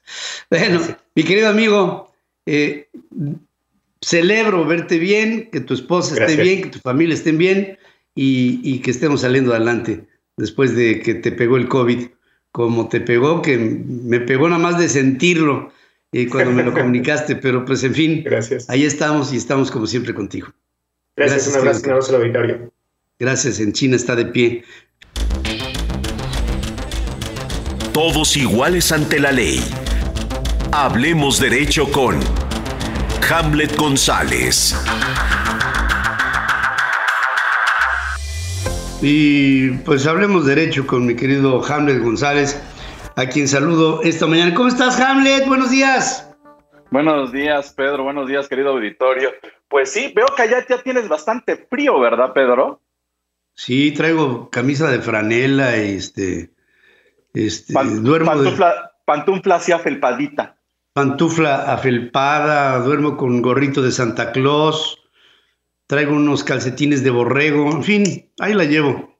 Bueno, 0.50 0.82
mi 1.16 1.24
querido 1.24 1.48
amigo, 1.48 2.12
eh, 2.46 2.90
celebro 4.02 4.66
verte 4.66 5.00
bien, 5.00 5.50
que 5.50 5.62
tu 5.62 5.74
esposa 5.74 6.16
esté 6.16 6.42
bien, 6.42 6.64
que 6.64 6.70
tu 6.70 6.80
familia 6.80 7.16
esté 7.16 7.32
bien 7.32 7.78
y, 8.14 8.60
y 8.64 8.80
que 8.80 8.92
estemos 8.92 9.22
saliendo 9.22 9.54
adelante 9.54 10.06
después 10.38 10.76
de 10.76 11.02
que 11.02 11.16
te 11.16 11.32
pegó 11.32 11.58
el 11.58 11.68
COVID, 11.68 12.08
como 12.52 12.88
te 12.88 13.02
pegó, 13.02 13.42
que 13.42 13.58
me 13.58 14.20
pegó 14.20 14.48
nada 14.48 14.62
más 14.62 14.80
de 14.80 14.90
sentirlo 14.90 15.72
y 16.12 16.28
cuando 16.28 16.52
me 16.52 16.64
lo 16.64 16.74
comunicaste, 16.74 17.36
pero 17.36 17.66
pues 17.66 17.84
en 17.84 17.96
fin, 17.96 18.24
Gracias. 18.24 18.70
ahí 18.70 18.86
estamos 18.86 19.34
y 19.34 19.38
estamos 19.38 19.72
como 19.72 19.88
siempre 19.88 20.14
contigo. 20.14 20.48
Gracias, 21.16 21.48
un 21.48 21.56
abrazo, 21.56 21.82
un 21.84 21.90
abrazo 21.92 22.16
al 22.16 22.22
auditorio. 22.22 22.74
Gracias, 23.20 23.60
en 23.60 23.74
China 23.74 23.96
está 23.96 24.16
de 24.16 24.26
pie. 24.26 24.64
Todos 27.94 28.36
iguales 28.38 28.92
ante 28.92 29.20
la 29.20 29.32
ley. 29.32 29.64
Hablemos 30.72 31.40
derecho 31.40 31.92
con 31.92 32.20
Hamlet 33.30 33.76
González. 33.78 34.76
Y 39.06 39.72
pues 39.80 40.08
hablemos 40.08 40.46
derecho 40.46 40.88
con 40.88 41.06
mi 41.06 41.14
querido 41.14 41.62
Hamlet 41.62 42.02
González, 42.02 42.64
a 43.18 43.26
quien 43.26 43.50
saludo 43.50 44.02
esta 44.02 44.28
mañana. 44.28 44.54
¿Cómo 44.56 44.70
estás, 44.70 44.98
Hamlet? 44.98 45.46
Buenos 45.46 45.72
días. 45.72 46.34
Buenos 46.90 47.34
días, 47.34 47.74
Pedro. 47.74 48.06
Buenos 48.06 48.30
días, 48.30 48.48
querido 48.48 48.70
auditorio. 48.70 49.32
Pues 49.68 49.92
sí, 49.92 50.14
veo 50.16 50.28
que 50.38 50.44
allá 50.44 50.66
ya 50.66 50.82
tienes 50.82 51.10
bastante 51.10 51.68
frío, 51.70 52.00
¿verdad, 52.00 52.32
Pedro? 52.32 52.80
Sí, 53.56 53.92
traigo 53.92 54.50
camisa 54.50 54.90
de 54.90 55.00
franela, 55.00 55.76
este, 55.76 56.52
este, 57.34 57.74
duermo 58.00 58.32
pantufla, 58.32 58.92
pantufla 59.04 59.56
así 59.56 59.74
afelpadita. 59.74 60.56
Pantufla 60.94 61.74
afelpada, 61.74 62.80
duermo 62.80 63.18
con 63.18 63.42
gorrito 63.42 63.82
de 63.82 63.92
Santa 63.92 64.32
Claus, 64.32 65.03
traigo 65.94 66.14
unos 66.14 66.44
calcetines 66.44 67.04
de 67.04 67.12
borrego, 67.12 67.70
en 67.72 67.84
fin, 67.84 68.32
ahí 68.40 68.56
la 68.56 68.64
llevo. 68.64 69.16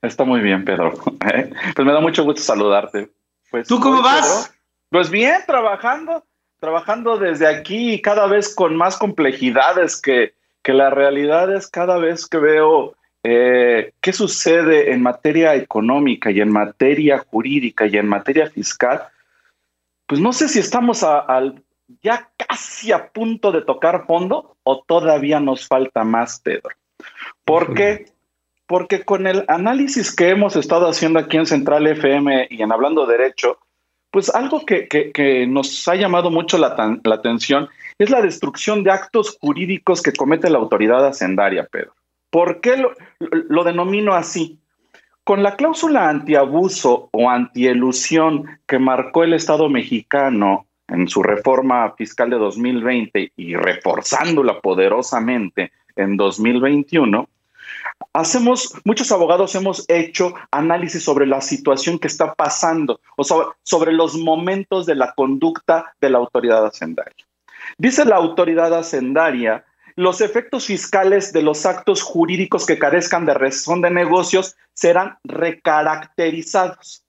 Está 0.00 0.24
muy 0.24 0.40
bien, 0.40 0.64
Pedro. 0.64 0.94
¿eh? 1.34 1.50
Pues 1.74 1.86
me 1.86 1.92
da 1.92 2.00
mucho 2.00 2.24
gusto 2.24 2.40
saludarte. 2.40 3.10
Pues, 3.50 3.68
¿Tú 3.68 3.78
cómo 3.80 4.02
vas? 4.02 4.50
pues 4.88 5.10
bien, 5.10 5.42
trabajando, 5.46 6.24
trabajando 6.58 7.18
desde 7.18 7.46
aquí 7.46 7.94
y 7.94 8.00
cada 8.00 8.26
vez 8.28 8.54
con 8.54 8.76
más 8.76 8.96
complejidades 8.96 10.00
que, 10.00 10.32
que 10.62 10.72
la 10.72 10.88
realidad 10.88 11.54
es 11.54 11.68
cada 11.68 11.98
vez 11.98 12.26
que 12.26 12.38
veo 12.38 12.96
eh, 13.22 13.92
qué 14.00 14.14
sucede 14.14 14.92
en 14.92 15.02
materia 15.02 15.54
económica 15.54 16.30
y 16.30 16.40
en 16.40 16.50
materia 16.50 17.18
jurídica 17.30 17.86
y 17.86 17.98
en 17.98 18.08
materia 18.08 18.48
fiscal, 18.48 19.02
pues 20.06 20.18
no 20.18 20.32
sé 20.32 20.48
si 20.48 20.60
estamos 20.60 21.02
al 21.02 21.62
ya 22.02 22.30
casi 22.36 22.92
a 22.92 23.08
punto 23.08 23.52
de 23.52 23.62
tocar 23.62 24.06
fondo 24.06 24.56
o 24.62 24.82
todavía 24.86 25.40
nos 25.40 25.66
falta 25.66 26.04
más, 26.04 26.40
Pedro. 26.40 26.70
¿Por 27.44 27.74
qué? 27.74 28.06
Porque 28.66 29.04
con 29.04 29.26
el 29.26 29.44
análisis 29.48 30.14
que 30.14 30.30
hemos 30.30 30.56
estado 30.56 30.88
haciendo 30.88 31.20
aquí 31.20 31.36
en 31.36 31.46
Central 31.46 31.86
FM 31.86 32.48
y 32.50 32.62
en 32.62 32.72
Hablando 32.72 33.06
Derecho, 33.06 33.58
pues 34.10 34.34
algo 34.34 34.64
que, 34.64 35.46
nos 35.48 35.86
ha 35.88 35.94
llamado 35.94 36.30
mucho 36.30 36.58
la, 36.58 36.74
atención 37.12 37.68
es 37.98 38.10
la 38.10 38.22
destrucción 38.22 38.82
de 38.82 38.90
actos 38.90 39.36
jurídicos 39.40 40.02
que 40.02 40.12
comete 40.12 40.50
la 40.50 40.58
autoridad 40.58 41.06
hacendaria, 41.06 41.68
Pedro. 41.70 41.94
¿Por 42.30 42.60
qué 42.60 42.76
lo, 42.76 42.92
lo 43.20 43.62
denomino 43.62 44.14
así? 44.14 44.58
Con 45.22 45.42
la 45.42 45.56
cláusula 45.56 46.08
antiabuso 46.08 47.08
o 47.12 47.30
antielusión 47.30 48.60
que 48.66 48.78
marcó 48.78 49.22
el 49.24 49.32
Estado 49.32 49.68
mexicano 49.68 50.66
en 50.88 51.08
su 51.08 51.22
reforma 51.22 51.92
fiscal 51.96 52.30
de 52.30 52.36
2020 52.36 53.32
y 53.36 53.54
reforzándola 53.54 54.60
poderosamente 54.60 55.72
en 55.96 56.16
2021, 56.16 57.28
hacemos, 58.12 58.74
muchos 58.84 59.10
abogados 59.12 59.54
hemos 59.54 59.84
hecho 59.88 60.34
análisis 60.50 61.02
sobre 61.02 61.26
la 61.26 61.40
situación 61.40 61.98
que 61.98 62.08
está 62.08 62.34
pasando 62.34 63.00
o 63.16 63.24
sobre, 63.24 63.48
sobre 63.62 63.92
los 63.92 64.16
momentos 64.16 64.86
de 64.86 64.94
la 64.94 65.12
conducta 65.14 65.94
de 66.00 66.10
la 66.10 66.18
autoridad 66.18 66.64
hacendaria. 66.64 67.26
Dice 67.78 68.04
la 68.04 68.16
autoridad 68.16 68.72
hacendaria 68.74 69.64
los 69.96 70.20
efectos 70.20 70.66
fiscales 70.66 71.32
de 71.32 71.40
los 71.40 71.64
actos 71.64 72.02
jurídicos 72.02 72.66
que 72.66 72.78
carezcan 72.78 73.24
de 73.24 73.32
razón 73.32 73.80
de 73.80 73.90
negocios 73.90 74.54
serán 74.74 75.16
recaracterizados. 75.24 77.02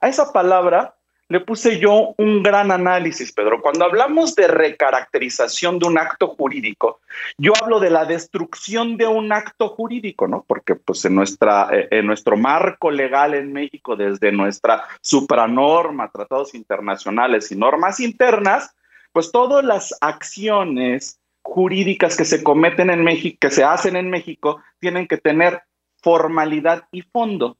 A 0.00 0.08
esa 0.08 0.32
palabra 0.32 0.96
le 1.32 1.40
puse 1.40 1.78
yo 1.78 2.14
un 2.18 2.42
gran 2.42 2.70
análisis, 2.70 3.32
Pedro. 3.32 3.62
Cuando 3.62 3.86
hablamos 3.86 4.34
de 4.34 4.48
recaracterización 4.48 5.78
de 5.78 5.86
un 5.86 5.96
acto 5.96 6.28
jurídico, 6.28 7.00
yo 7.38 7.54
hablo 7.58 7.80
de 7.80 7.88
la 7.88 8.04
destrucción 8.04 8.98
de 8.98 9.06
un 9.06 9.32
acto 9.32 9.70
jurídico, 9.70 10.28
¿no? 10.28 10.44
Porque 10.46 10.74
pues 10.74 11.02
en, 11.06 11.14
nuestra, 11.14 11.70
eh, 11.72 11.88
en 11.90 12.06
nuestro 12.06 12.36
marco 12.36 12.90
legal 12.90 13.32
en 13.32 13.50
México, 13.50 13.96
desde 13.96 14.30
nuestra 14.30 14.84
supranorma, 15.00 16.10
tratados 16.10 16.54
internacionales 16.54 17.50
y 17.50 17.56
normas 17.56 17.98
internas, 18.00 18.76
pues 19.14 19.32
todas 19.32 19.64
las 19.64 19.96
acciones 20.02 21.18
jurídicas 21.40 22.14
que 22.14 22.26
se 22.26 22.42
cometen 22.42 22.90
en 22.90 23.02
México, 23.02 23.38
que 23.40 23.50
se 23.50 23.64
hacen 23.64 23.96
en 23.96 24.10
México, 24.10 24.60
tienen 24.80 25.08
que 25.08 25.16
tener 25.16 25.62
formalidad 26.02 26.88
y 26.92 27.00
fondo. 27.00 27.56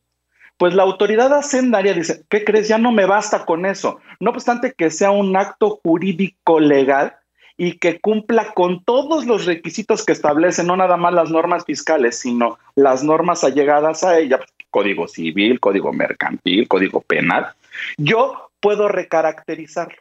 Pues 0.63 0.75
la 0.75 0.85
autoridad 0.85 1.33
hacendaria 1.35 1.93
dice, 1.93 2.23
¿qué 2.29 2.45
crees? 2.45 2.69
Ya 2.69 2.79
no 2.79 2.93
me 2.93 3.05
basta 3.05 3.45
con 3.45 3.67
eso. 3.67 3.99
No 4.21 4.31
obstante 4.31 4.73
que 4.79 4.93
sea 4.93 5.11
un 5.11 5.37
acto 5.37 5.81
jurídico 5.83 6.61
legal 6.61 7.17
y 7.57 7.79
que 7.79 7.99
cumpla 7.99 8.55
con 8.55 8.85
todos 8.85 9.27
los 9.27 9.45
requisitos 9.45 10.05
que 10.05 10.13
establecen, 10.13 10.69
no 10.69 10.77
nada 10.77 10.97
más 10.97 11.15
las 11.15 11.31
normas 11.31 11.65
fiscales, 11.65 12.21
sino 12.21 12.61
las 12.77 13.03
normas 13.03 13.43
allegadas 13.43 14.05
a 14.05 14.21
ella, 14.21 14.39
código 14.71 15.09
civil, 15.09 15.59
código 15.59 15.93
mercantil, 15.93 16.69
código 16.69 17.01
penal, 17.01 17.49
yo 17.97 18.53
puedo 18.61 18.87
recaracterizarlo. 18.87 19.99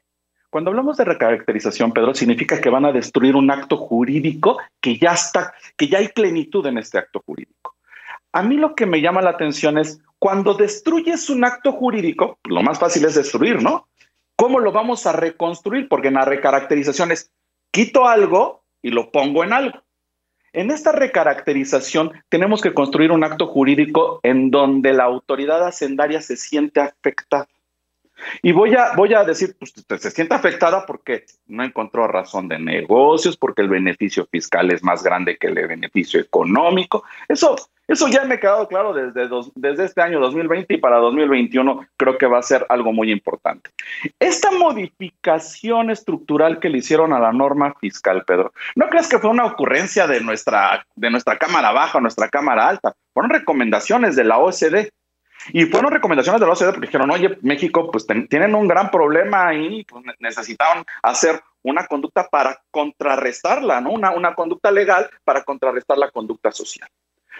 Cuando 0.51 0.69
hablamos 0.69 0.95
de 0.95 1.05
recaracterización, 1.05 1.91
Pedro, 1.91 2.13
significa 2.13 2.61
que 2.61 2.69
van 2.69 2.85
a 2.85 2.91
destruir 2.91 3.35
un 3.35 3.49
acto 3.49 3.77
jurídico 3.77 4.59
que 4.79 4.99
ya 4.99 5.13
está, 5.13 5.55
que 5.75 5.87
ya 5.87 5.97
hay 5.97 6.09
plenitud 6.09 6.63
en 6.67 6.77
este 6.77 6.99
acto 6.99 7.23
jurídico. 7.25 7.73
A 8.31 8.43
mí 8.43 8.57
lo 8.57 8.75
que 8.75 8.85
me 8.85 9.01
llama 9.01 9.23
la 9.23 9.31
atención 9.31 9.79
es 9.79 9.99
cuando 10.21 10.53
destruyes 10.53 11.31
un 11.31 11.43
acto 11.43 11.71
jurídico, 11.71 12.37
lo 12.43 12.61
más 12.61 12.77
fácil 12.77 13.05
es 13.05 13.15
destruir, 13.15 13.59
¿no? 13.59 13.87
¿Cómo 14.35 14.59
lo 14.59 14.71
vamos 14.71 15.07
a 15.07 15.13
reconstruir? 15.13 15.87
Porque 15.87 16.09
en 16.09 16.13
la 16.13 16.25
recaracterización 16.25 17.11
es 17.11 17.31
quito 17.71 18.05
algo 18.07 18.63
y 18.83 18.91
lo 18.91 19.09
pongo 19.09 19.43
en 19.43 19.51
algo. 19.51 19.81
En 20.53 20.69
esta 20.69 20.91
recaracterización 20.91 22.11
tenemos 22.29 22.61
que 22.61 22.75
construir 22.75 23.11
un 23.11 23.23
acto 23.23 23.47
jurídico 23.47 24.19
en 24.21 24.51
donde 24.51 24.93
la 24.93 25.05
autoridad 25.05 25.65
hacendaria 25.65 26.21
se 26.21 26.37
siente 26.37 26.81
afectada. 26.81 27.47
Y 28.41 28.51
voy 28.51 28.75
a, 28.75 28.93
voy 28.95 29.13
a 29.13 29.23
decir, 29.23 29.55
pues 29.57 29.73
se 30.01 30.11
siente 30.11 30.35
afectada 30.35 30.85
porque 30.85 31.25
no 31.47 31.63
encontró 31.63 32.07
razón 32.07 32.47
de 32.47 32.59
negocios, 32.59 33.37
porque 33.37 33.61
el 33.61 33.69
beneficio 33.69 34.27
fiscal 34.31 34.71
es 34.71 34.83
más 34.83 35.03
grande 35.03 35.37
que 35.37 35.47
el 35.47 35.55
beneficio 35.55 36.19
económico. 36.19 37.03
Eso, 37.27 37.55
eso 37.87 38.07
ya 38.07 38.23
me 38.23 38.35
ha 38.35 38.39
quedado 38.39 38.67
claro 38.67 38.93
desde, 38.93 39.29
desde 39.55 39.85
este 39.85 40.01
año 40.01 40.19
2020 40.19 40.75
y 40.75 40.77
para 40.77 40.97
2021 40.97 41.87
creo 41.97 42.17
que 42.17 42.25
va 42.25 42.39
a 42.39 42.43
ser 42.43 42.65
algo 42.69 42.93
muy 42.93 43.11
importante. 43.11 43.69
Esta 44.19 44.49
modificación 44.51 45.89
estructural 45.89 46.59
que 46.59 46.69
le 46.69 46.77
hicieron 46.77 47.11
a 47.13 47.19
la 47.19 47.33
norma 47.33 47.73
fiscal, 47.79 48.23
Pedro, 48.25 48.53
¿no 48.75 48.87
crees 48.87 49.09
que 49.09 49.19
fue 49.19 49.29
una 49.29 49.45
ocurrencia 49.45 50.07
de 50.07 50.21
nuestra, 50.21 50.85
de 50.95 51.09
nuestra 51.09 51.37
Cámara 51.37 51.71
Baja 51.71 51.99
nuestra 51.99 52.29
Cámara 52.29 52.69
Alta? 52.69 52.95
Fueron 53.13 53.31
recomendaciones 53.31 54.15
de 54.15 54.23
la 54.23 54.37
OCDE. 54.37 54.91
Y 55.49 55.65
fueron 55.65 55.91
recomendaciones 55.91 56.39
de 56.39 56.47
la 56.47 56.53
OCDE 56.53 56.71
porque 56.71 56.87
dijeron, 56.87 57.11
oye, 57.11 57.37
México, 57.41 57.89
pues 57.91 58.05
tienen 58.29 58.55
un 58.55 58.67
gran 58.67 58.91
problema 58.91 59.47
ahí, 59.47 59.83
pues 59.83 60.03
necesitaban 60.19 60.83
hacer 61.01 61.41
una 61.63 61.85
conducta 61.87 62.27
para 62.27 62.61
contrarrestarla, 62.71 63.81
¿no? 63.81 63.91
Una, 63.91 64.11
una 64.11 64.33
conducta 64.33 64.71
legal 64.71 65.09
para 65.23 65.43
contrarrestar 65.43 65.97
la 65.97 66.11
conducta 66.11 66.51
social. 66.51 66.89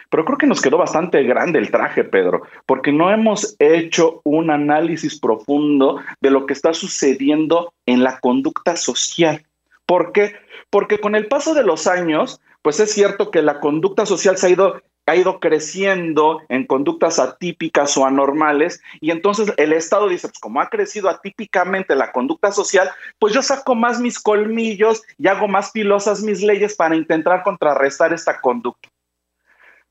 Pero 0.10 0.26
creo 0.26 0.38
que 0.38 0.48
nos 0.48 0.62
quedó 0.62 0.78
bastante 0.78 1.24
grande 1.24 1.60
el 1.60 1.72
traje, 1.72 2.04
Pedro, 2.04 2.42
porque 2.66 2.92
no 2.92 3.12
hemos 3.12 3.56
hecho 3.60 4.22
un 4.26 4.52
análisis 4.52 5.20
profundo 5.20 6.02
de 6.20 6.32
lo 6.32 6.46
que 6.46 6.54
está 6.54 6.74
sucediendo 6.74 7.74
en 7.86 8.04
la 8.04 8.20
conducta 8.20 8.76
social. 8.76 9.46
¿Por 9.86 10.12
qué? 10.12 10.36
Porque 10.70 11.00
con 11.00 11.16
el 11.16 11.28
paso 11.28 11.54
de 11.54 11.64
los 11.64 11.88
años, 11.88 12.42
pues 12.62 12.80
es 12.80 12.94
cierto 12.94 13.32
que 13.32 13.42
la 13.42 13.60
conducta 13.60 14.06
social 14.06 14.38
se 14.38 14.48
ha 14.48 14.52
ido 14.52 14.82
ha 15.06 15.16
ido 15.16 15.40
creciendo 15.40 16.42
en 16.50 16.66
conductas 16.66 17.20
atípicas 17.20 17.98
o 17.98 18.06
anormales 18.06 18.82
y 19.00 19.12
entonces 19.12 19.54
el 19.58 19.74
Estado 19.74 20.08
dice, 20.08 20.28
pues 20.28 20.40
como 20.40 20.62
ha 20.62 20.70
crecido 20.70 21.10
atípicamente 21.10 21.96
la 21.96 22.12
conducta 22.12 22.52
social, 22.52 22.90
pues 23.20 23.34
yo 23.34 23.42
saco 23.42 23.76
más 23.76 24.00
mis 24.00 24.20
colmillos 24.20 25.04
y 25.18 25.28
hago 25.28 25.48
más 25.48 25.72
filosas 25.72 26.22
mis 26.22 26.42
leyes 26.42 26.76
para 26.76 26.96
intentar 26.96 27.44
contrarrestar 27.44 28.14
esta 28.14 28.40
conducta. 28.42 28.90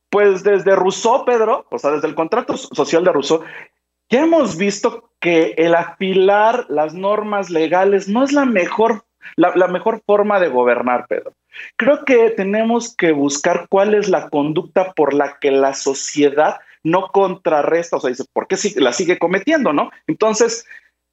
Pues 0.08 0.42
desde 0.42 0.74
Rousseau, 0.74 1.24
Pedro, 1.24 1.66
o 1.70 1.78
sea, 1.78 1.92
desde 1.92 2.08
el 2.08 2.14
contrato 2.14 2.56
social 2.56 3.04
de 3.04 3.12
Rousseau, 3.12 3.44
ya 4.08 4.22
hemos 4.22 4.56
visto 4.56 5.12
que 5.20 5.54
el 5.56 5.74
afilar 5.74 6.66
las 6.68 6.94
normas 6.94 7.48
legales 7.50 8.08
no 8.08 8.24
es 8.24 8.32
la 8.32 8.44
mejor, 8.44 9.04
la 9.36 9.68
mejor 9.68 10.02
forma 10.04 10.40
de 10.40 10.48
gobernar, 10.48 11.06
Pedro. 11.08 11.32
Creo 11.76 12.04
que 12.04 12.30
tenemos 12.30 12.94
que 12.96 13.12
buscar 13.12 13.66
cuál 13.68 13.94
es 13.94 14.08
la 14.08 14.28
conducta 14.28 14.92
por 14.92 15.14
la 15.14 15.38
que 15.38 15.50
la 15.50 15.74
sociedad 15.74 16.60
no 16.82 17.08
contrarresta, 17.08 17.96
o 17.96 18.00
sea, 18.00 18.10
dice, 18.10 18.24
¿por 18.32 18.46
qué 18.46 18.56
la 18.76 18.92
sigue 18.92 19.18
cometiendo, 19.18 19.72
no? 19.72 19.90
Entonces, 20.06 20.66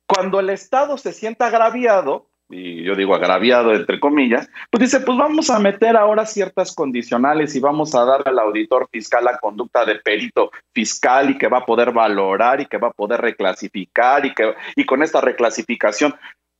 cuando 0.07 0.39
el 0.39 0.49
Estado 0.49 0.97
se 0.97 1.11
sienta 1.11 1.47
agraviado, 1.47 2.27
y 2.49 2.83
yo 2.83 2.95
digo 2.95 3.13
agraviado 3.13 3.73
entre 3.73 3.99
comillas, 3.99 4.49
pues 4.71 4.83
dice, 4.83 5.01
pues 5.01 5.17
vamos 5.17 5.49
a 5.49 5.59
meter 5.59 5.97
ahora 5.97 6.25
ciertas 6.25 6.73
condicionales 6.73 7.55
y 7.55 7.59
vamos 7.59 7.93
a 7.93 8.05
darle 8.05 8.29
al 8.29 8.39
auditor 8.39 8.87
fiscal 8.89 9.25
la 9.25 9.37
conducta 9.37 9.83
de 9.83 9.95
perito 9.95 10.51
fiscal 10.73 11.29
y 11.29 11.37
que 11.37 11.49
va 11.49 11.59
a 11.59 11.65
poder 11.65 11.91
valorar 11.91 12.61
y 12.61 12.65
que 12.67 12.77
va 12.77 12.87
a 12.87 12.93
poder 12.93 13.19
reclasificar 13.19 14.25
y 14.25 14.33
que 14.33 14.53
y 14.77 14.85
con 14.85 15.03
esta 15.03 15.19
reclasificación 15.19 16.15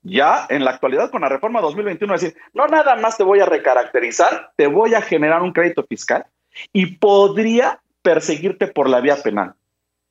ya 0.07 0.45
en 0.49 0.63
la 0.63 0.71
actualidad 0.71 1.11
con 1.11 1.21
la 1.21 1.29
reforma 1.29 1.61
2021 1.61 2.13
decir, 2.13 2.35
no 2.53 2.67
nada 2.67 2.95
más 2.95 3.17
te 3.17 3.23
voy 3.23 3.39
a 3.39 3.45
recaracterizar, 3.45 4.51
te 4.55 4.67
voy 4.67 4.93
a 4.93 5.01
generar 5.01 5.41
un 5.41 5.53
crédito 5.53 5.83
fiscal 5.83 6.25
y 6.73 6.97
podría 6.97 7.81
perseguirte 8.01 8.67
por 8.67 8.89
la 8.89 9.01
vía 9.01 9.17
penal. 9.21 9.53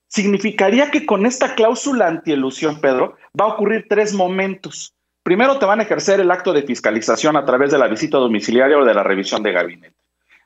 Significaría 0.09 0.90
que 0.90 1.04
con 1.04 1.26
esta 1.26 1.54
cláusula 1.54 2.06
antielusión, 2.06 2.80
Pedro, 2.80 3.16
va 3.38 3.46
a 3.46 3.54
ocurrir 3.54 3.87
tres 3.88 4.14
momentos. 4.14 4.94
Primero 5.22 5.59
te 5.59 5.66
van 5.66 5.80
a 5.80 5.82
ejercer 5.82 6.20
el 6.20 6.30
acto 6.30 6.52
de 6.52 6.62
fiscalización 6.62 7.37
a 7.37 7.44
través 7.44 7.72
de 7.72 7.78
la 7.78 7.88
visita 7.88 8.18
domiciliaria 8.18 8.78
o 8.78 8.85
de 8.85 8.94
la 8.94 9.02
revisión 9.02 9.42
de 9.42 9.52
gabinete. 9.52 9.96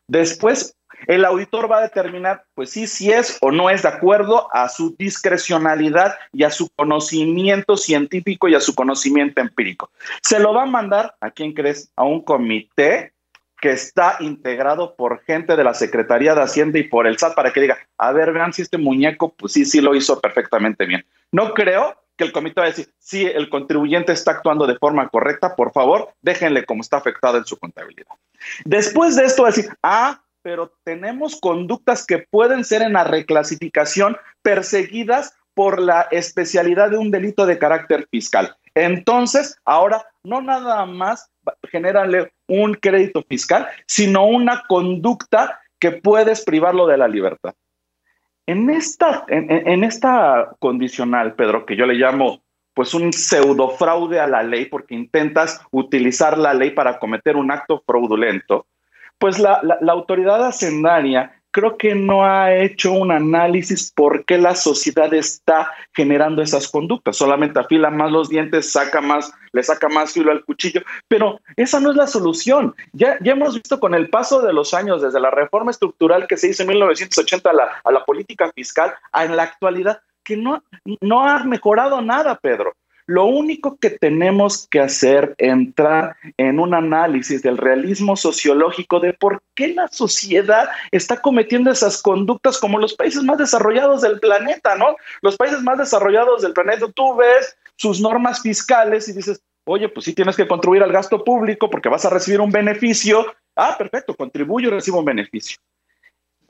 Después, 0.06 0.74
el 1.06 1.24
auditor 1.24 1.70
va 1.70 1.78
a 1.78 1.82
determinar, 1.82 2.44
pues 2.54 2.70
sí, 2.70 2.86
si 2.86 3.10
es 3.10 3.38
o 3.40 3.50
no 3.50 3.70
es 3.70 3.82
de 3.82 3.88
acuerdo 3.88 4.48
a 4.54 4.68
su 4.68 4.94
discrecionalidad 4.96 6.14
y 6.32 6.44
a 6.44 6.50
su 6.50 6.68
conocimiento 6.70 7.76
científico 7.76 8.48
y 8.48 8.54
a 8.54 8.60
su 8.60 8.74
conocimiento 8.74 9.40
empírico. 9.40 9.90
Se 10.22 10.38
lo 10.38 10.54
va 10.54 10.62
a 10.64 10.66
mandar, 10.66 11.14
¿a 11.20 11.30
quién 11.30 11.52
crees? 11.52 11.90
A 11.96 12.04
un 12.04 12.22
comité 12.22 13.12
que 13.60 13.70
está 13.70 14.16
integrado 14.20 14.94
por 14.96 15.22
gente 15.24 15.54
de 15.54 15.64
la 15.64 15.74
Secretaría 15.74 16.34
de 16.34 16.42
Hacienda 16.42 16.78
y 16.78 16.84
por 16.84 17.06
el 17.06 17.18
SAT 17.18 17.34
para 17.34 17.52
que 17.52 17.60
diga, 17.60 17.78
a 17.98 18.12
ver, 18.12 18.32
vean 18.32 18.52
si 18.52 18.62
este 18.62 18.78
muñeco, 18.78 19.34
pues 19.34 19.52
sí, 19.52 19.66
sí 19.66 19.80
lo 19.80 19.94
hizo 19.94 20.20
perfectamente 20.20 20.86
bien. 20.86 21.04
No 21.30 21.52
creo 21.52 21.96
que 22.16 22.24
el 22.24 22.32
comité 22.32 22.60
va 22.60 22.66
a 22.66 22.70
decir, 22.70 22.92
si 22.98 23.24
el 23.24 23.48
contribuyente 23.48 24.12
está 24.12 24.32
actuando 24.32 24.66
de 24.66 24.76
forma 24.76 25.08
correcta, 25.08 25.56
por 25.56 25.72
favor, 25.72 26.12
déjenle 26.22 26.64
como 26.64 26.82
está 26.82 26.98
afectado 26.98 27.38
en 27.38 27.44
su 27.44 27.58
contabilidad. 27.58 28.14
Después 28.64 29.16
de 29.16 29.24
esto 29.24 29.42
va 29.42 29.48
a 29.48 29.52
decir, 29.52 29.70
ah, 29.82 30.22
pero 30.42 30.72
tenemos 30.84 31.38
conductas 31.40 32.06
que 32.06 32.18
pueden 32.30 32.64
ser 32.64 32.82
en 32.82 32.94
la 32.94 33.04
reclasificación 33.04 34.16
perseguidas 34.42 35.34
por 35.54 35.80
la 35.80 36.08
especialidad 36.10 36.90
de 36.90 36.98
un 36.98 37.10
delito 37.10 37.46
de 37.46 37.58
carácter 37.58 38.06
fiscal. 38.10 38.56
Entonces, 38.74 39.58
ahora 39.64 40.06
no 40.22 40.40
nada 40.40 40.86
más 40.86 41.30
generarle 41.70 42.32
un 42.46 42.74
crédito 42.74 43.22
fiscal, 43.28 43.66
sino 43.86 44.26
una 44.26 44.64
conducta 44.68 45.60
que 45.78 45.92
puedes 45.92 46.44
privarlo 46.44 46.86
de 46.86 46.98
la 46.98 47.08
libertad. 47.08 47.54
En 48.46 48.68
esta, 48.70 49.24
en, 49.28 49.84
esta 49.84 50.56
condicional, 50.58 51.34
Pedro, 51.34 51.64
que 51.64 51.76
yo 51.76 51.86
le 51.86 51.94
llamo 51.94 52.42
pues 52.74 52.94
un 52.94 53.12
pseudo 53.12 53.70
fraude 53.70 54.18
a 54.20 54.26
la 54.26 54.42
ley 54.42 54.66
porque 54.66 54.94
intentas 54.94 55.60
utilizar 55.70 56.38
la 56.38 56.54
ley 56.54 56.70
para 56.70 56.98
cometer 56.98 57.36
un 57.36 57.50
acto 57.50 57.82
fraudulento, 57.86 58.66
pues 59.20 59.38
la, 59.38 59.60
la 59.62 59.92
autoridad 59.92 60.44
hacendaria 60.44 61.32
creo 61.50 61.76
que 61.76 61.94
no 61.94 62.24
ha 62.24 62.54
hecho 62.54 62.92
un 62.92 63.10
análisis 63.10 63.90
por 63.92 64.24
qué 64.24 64.38
la 64.38 64.54
sociedad 64.54 65.12
está 65.12 65.72
generando 65.92 66.42
esas 66.42 66.68
conductas. 66.68 67.16
Solamente 67.16 67.58
afila 67.58 67.90
más 67.90 68.10
los 68.10 68.28
dientes, 68.28 68.72
saca 68.72 69.00
más, 69.00 69.32
le 69.52 69.62
saca 69.62 69.88
más 69.88 70.12
filo 70.12 70.30
al 70.30 70.44
cuchillo, 70.44 70.82
pero 71.08 71.40
esa 71.56 71.80
no 71.80 71.90
es 71.90 71.96
la 71.96 72.06
solución. 72.06 72.74
Ya, 72.92 73.18
ya 73.20 73.32
hemos 73.32 73.54
visto 73.54 73.80
con 73.80 73.94
el 73.94 74.08
paso 74.10 74.42
de 74.42 74.52
los 74.52 74.74
años, 74.74 75.02
desde 75.02 75.20
la 75.20 75.30
reforma 75.30 75.70
estructural 75.70 76.26
que 76.26 76.36
se 76.36 76.48
hizo 76.48 76.62
en 76.62 76.70
1980 76.70 77.50
a 77.50 77.52
la, 77.52 77.70
a 77.84 77.92
la 77.92 78.04
política 78.04 78.50
fiscal, 78.54 78.94
a 79.12 79.24
en 79.24 79.36
la 79.36 79.44
actualidad, 79.44 80.00
que 80.24 80.36
no, 80.36 80.62
no 81.00 81.26
ha 81.26 81.44
mejorado 81.44 82.00
nada, 82.00 82.36
Pedro. 82.36 82.74
Lo 83.10 83.24
único 83.24 83.76
que 83.76 83.90
tenemos 83.90 84.68
que 84.68 84.78
hacer 84.78 85.34
es 85.36 85.50
entrar 85.50 86.14
en 86.36 86.60
un 86.60 86.74
análisis 86.74 87.42
del 87.42 87.58
realismo 87.58 88.14
sociológico 88.14 89.00
de 89.00 89.14
por 89.14 89.42
qué 89.56 89.74
la 89.74 89.88
sociedad 89.88 90.68
está 90.92 91.20
cometiendo 91.20 91.72
esas 91.72 92.00
conductas 92.00 92.58
como 92.58 92.78
los 92.78 92.94
países 92.94 93.24
más 93.24 93.38
desarrollados 93.38 94.02
del 94.02 94.20
planeta, 94.20 94.76
¿no? 94.76 94.94
Los 95.22 95.36
países 95.36 95.60
más 95.60 95.78
desarrollados 95.78 96.42
del 96.42 96.52
planeta, 96.52 96.86
tú 96.94 97.16
ves 97.16 97.56
sus 97.74 98.00
normas 98.00 98.42
fiscales 98.42 99.08
y 99.08 99.12
dices, 99.12 99.42
oye, 99.64 99.88
pues 99.88 100.04
sí 100.04 100.14
tienes 100.14 100.36
que 100.36 100.46
contribuir 100.46 100.84
al 100.84 100.92
gasto 100.92 101.24
público 101.24 101.68
porque 101.68 101.88
vas 101.88 102.04
a 102.04 102.10
recibir 102.10 102.40
un 102.40 102.52
beneficio. 102.52 103.26
Ah, 103.56 103.74
perfecto, 103.76 104.14
contribuyo 104.14 104.68
y 104.68 104.70
recibo 104.70 105.00
un 105.00 105.06
beneficio. 105.06 105.58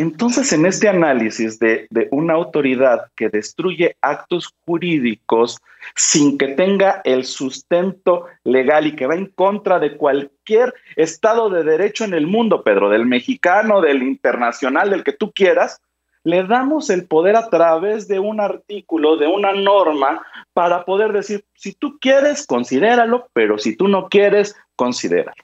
Entonces, 0.00 0.50
en 0.54 0.64
este 0.64 0.88
análisis 0.88 1.58
de, 1.58 1.86
una 2.10 2.32
autoridad 2.32 3.10
que 3.14 3.28
destruye 3.28 3.98
actos 4.00 4.48
jurídicos 4.64 5.60
sin 5.94 6.38
que 6.38 6.48
tenga 6.48 7.02
el 7.04 7.26
sustento 7.26 8.24
legal 8.42 8.86
y 8.86 8.96
que 8.96 9.06
va 9.06 9.14
en 9.14 9.26
contra 9.26 9.78
de 9.78 9.98
cualquier 9.98 10.72
Estado 10.96 11.50
de 11.50 11.64
Derecho 11.64 12.04
en 12.04 12.14
el 12.14 12.26
mundo, 12.26 12.64
Pedro, 12.64 12.88
del 12.88 13.04
mexicano, 13.04 13.82
del 13.82 14.02
internacional, 14.02 14.88
del 14.88 15.04
que 15.04 15.12
tú 15.12 15.32
quieras, 15.32 15.82
le 16.24 16.44
damos 16.44 16.88
el 16.88 17.06
poder 17.06 17.36
a 17.36 17.50
través 17.50 18.08
de 18.08 18.20
un 18.20 18.40
artículo, 18.40 19.18
de 19.18 19.26
una 19.26 19.52
norma, 19.52 20.22
para 20.54 20.86
poder 20.86 21.12
decir, 21.12 21.44
si 21.52 21.74
tú 21.74 21.98
quieres, 22.00 22.46
considéralo, 22.46 23.28
pero 23.34 23.58
si 23.58 23.76
tú 23.76 23.86
no 23.86 24.08
quieres, 24.08 24.56
considéralo. 24.76 25.42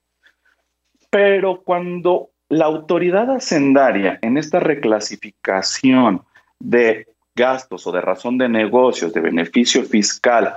Pero 1.10 1.60
cuando 1.62 2.30
la 2.48 2.66
autoridad 2.66 3.30
hacendaria 3.30 4.18
en 4.22 4.38
esta 4.38 4.60
reclasificación 4.60 6.22
de 6.60 7.08
gastos 7.34 7.86
o 7.86 7.92
de 7.92 8.00
razón 8.00 8.38
de 8.38 8.48
negocios, 8.48 9.12
de 9.12 9.20
beneficio 9.20 9.84
fiscal, 9.84 10.54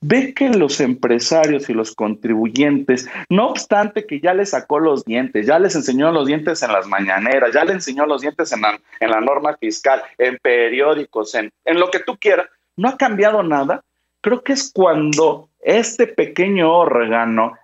ve 0.00 0.32
que 0.34 0.48
los 0.50 0.80
empresarios 0.80 1.68
y 1.68 1.74
los 1.74 1.94
contribuyentes, 1.94 3.08
no 3.28 3.48
obstante 3.48 4.06
que 4.06 4.20
ya 4.20 4.34
les 4.34 4.50
sacó 4.50 4.78
los 4.78 5.04
dientes, 5.04 5.46
ya 5.46 5.58
les 5.58 5.74
enseñó 5.74 6.12
los 6.12 6.26
dientes 6.26 6.62
en 6.62 6.72
las 6.72 6.86
mañaneras, 6.86 7.52
ya 7.52 7.64
les 7.64 7.74
enseñó 7.76 8.06
los 8.06 8.20
dientes 8.20 8.52
en 8.52 8.60
la, 8.60 8.78
en 9.00 9.10
la 9.10 9.20
norma 9.20 9.56
fiscal, 9.56 10.02
en 10.18 10.38
periódicos, 10.40 11.34
en, 11.34 11.50
en 11.64 11.80
lo 11.80 11.90
que 11.90 12.00
tú 12.00 12.16
quieras, 12.18 12.46
no 12.76 12.88
ha 12.90 12.96
cambiado 12.96 13.42
nada, 13.42 13.82
creo 14.20 14.42
que 14.42 14.52
es 14.52 14.70
cuando 14.72 15.48
este 15.60 16.06
pequeño 16.06 16.72
órgano, 16.72 17.54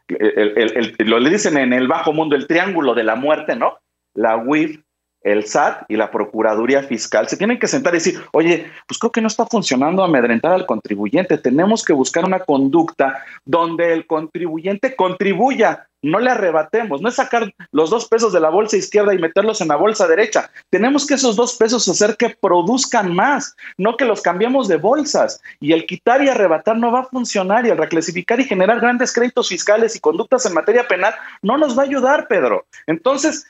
lo 0.99 1.19
le 1.19 1.31
dicen 1.31 1.57
en 1.57 1.73
el 1.73 1.89
bajo 1.89 2.13
mundo, 2.13 2.37
el 2.37 2.47
triángulo 2.47 2.95
de 2.95 3.05
la 3.05 3.15
muerte, 3.15 3.57
¿no? 3.57 3.79
La 4.15 4.37
UIF, 4.37 4.81
el 5.25 5.47
SAT 5.47 5.87
y 5.89 5.97
la 5.97 6.11
Procuraduría 6.11 6.83
Fiscal 6.83 7.29
se 7.29 7.37
tienen 7.37 7.59
que 7.59 7.67
sentar 7.67 7.95
y 7.95 7.97
decir, 7.97 8.21
oye, 8.33 8.71
pues 8.87 8.99
creo 8.99 9.11
que 9.11 9.21
no 9.21 9.27
está 9.27 9.47
funcionando 9.47 10.05
amedrentar 10.05 10.53
al 10.53 10.67
contribuyente, 10.67 11.39
tenemos 11.39 11.83
que 11.83 11.95
buscar 11.95 12.25
una 12.25 12.41
conducta 12.41 13.25
donde 13.45 13.93
el 13.93 14.07
contribuyente 14.07 14.95
contribuya, 14.95 15.89
no 16.03 16.21
le 16.21 16.31
arrebatemos, 16.31 17.01
no 17.01 17.09
es 17.09 17.15
sacar 17.15 17.51
los 17.73 17.89
dos 17.89 18.07
pesos 18.07 18.31
de 18.35 18.41
la 18.41 18.51
bolsa 18.51 18.77
izquierda 18.77 19.15
y 19.15 19.19
meterlos 19.19 19.63
en 19.63 19.69
la 19.69 19.77
bolsa 19.77 20.07
derecha, 20.07 20.51
tenemos 20.69 21.07
que 21.07 21.15
esos 21.15 21.35
dos 21.35 21.57
pesos 21.57 21.89
hacer 21.89 22.17
que 22.19 22.37
produzcan 22.39 23.15
más, 23.15 23.57
no 23.79 23.97
que 23.97 24.05
los 24.05 24.21
cambiemos 24.21 24.69
de 24.69 24.77
bolsas, 24.77 25.41
y 25.61 25.73
el 25.73 25.87
quitar 25.87 26.23
y 26.23 26.29
arrebatar 26.29 26.77
no 26.77 26.93
va 26.93 27.01
a 27.01 27.05
funcionar, 27.05 27.65
y 27.65 27.71
el 27.71 27.79
reclasificar 27.79 28.39
y 28.39 28.45
generar 28.45 28.81
grandes 28.81 29.15
créditos 29.15 29.49
fiscales 29.49 29.97
y 29.97 30.01
conductas 30.01 30.45
en 30.45 30.53
materia 30.53 30.87
penal 30.87 31.15
no 31.41 31.57
nos 31.57 31.79
va 31.79 31.85
a 31.85 31.87
ayudar, 31.87 32.29
Pedro. 32.29 32.67
Entonces, 32.87 33.47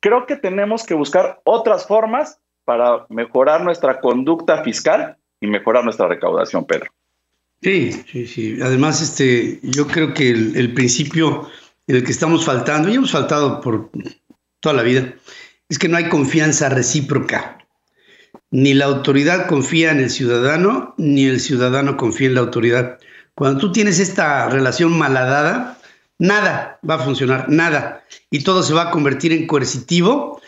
creo 0.00 0.26
que 0.26 0.36
tenemos 0.36 0.84
que 0.84 0.94
buscar 0.94 1.40
otras 1.44 1.86
formas 1.86 2.40
para 2.64 3.06
mejorar 3.08 3.62
nuestra 3.62 4.00
conducta 4.00 4.62
fiscal 4.62 5.16
y 5.40 5.46
mejorar 5.46 5.84
nuestra 5.84 6.08
recaudación, 6.08 6.64
Pedro. 6.64 6.90
Sí, 7.62 7.92
sí, 7.92 8.26
sí. 8.26 8.58
Además, 8.62 9.00
este, 9.00 9.60
yo 9.62 9.86
creo 9.86 10.12
que 10.12 10.30
el, 10.30 10.74
principio 10.74 11.48
en 11.86 11.96
el 11.96 12.04
que 12.04 12.12
estamos 12.12 12.44
faltando, 12.44 12.88
y 12.88 12.94
hemos 12.94 13.12
faltado 13.12 13.60
por 13.60 13.90
toda 14.60 14.74
la 14.74 14.82
vida, 14.82 15.14
es 15.68 15.78
que 15.78 15.88
no 15.88 15.96
hay 15.96 16.08
confianza 16.08 16.68
recíproca. 16.68 17.58
Ni 18.50 18.74
la 18.74 18.84
autoridad 18.84 19.46
confía 19.46 19.90
en 19.90 20.00
el 20.00 20.10
ciudadano, 20.10 20.94
ni 20.98 21.26
el 21.26 21.40
ciudadano 21.40 21.96
confía 21.96 22.28
en 22.28 22.34
la 22.34 22.40
autoridad. 22.40 22.98
Cuando 23.34 23.58
tú 23.58 23.72
tienes 23.72 23.98
esta 23.98 24.48
relación 24.48 24.96
maladada, 24.96 25.75
nada 26.18 26.78
va 26.88 26.94
a 26.94 26.98
funcionar, 26.98 27.48
nada. 27.48 28.04
Y 28.30 28.44
todo 28.44 28.62
se 28.62 28.74
va 28.74 28.88
a 28.88 28.90
convertir 28.90 29.32
en 29.32 29.46
coercitivo 29.46 30.40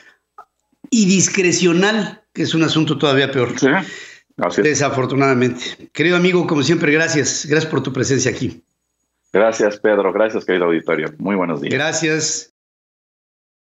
y 0.91 1.07
discrecional, 1.07 2.23
que 2.33 2.43
es 2.43 2.55
un 2.55 2.63
asunto 2.63 2.99
todavía 2.99 3.31
peor. 3.31 3.55
Desafortunadamente. 4.63 5.91
Querido 5.93 6.17
amigo, 6.17 6.47
como 6.47 6.63
siempre, 6.63 6.93
gracias. 6.93 7.47
Gracias 7.47 7.71
por 7.71 7.83
tu 7.83 7.93
presencia 7.93 8.31
aquí. 8.31 8.63
Gracias, 9.33 9.79
Pedro. 9.79 10.13
Gracias, 10.13 10.45
querido 10.45 10.67
auditorio. 10.67 11.15
Muy 11.19 11.37
buenos 11.37 11.61
días. 11.61 11.75
Gracias. 11.75 12.55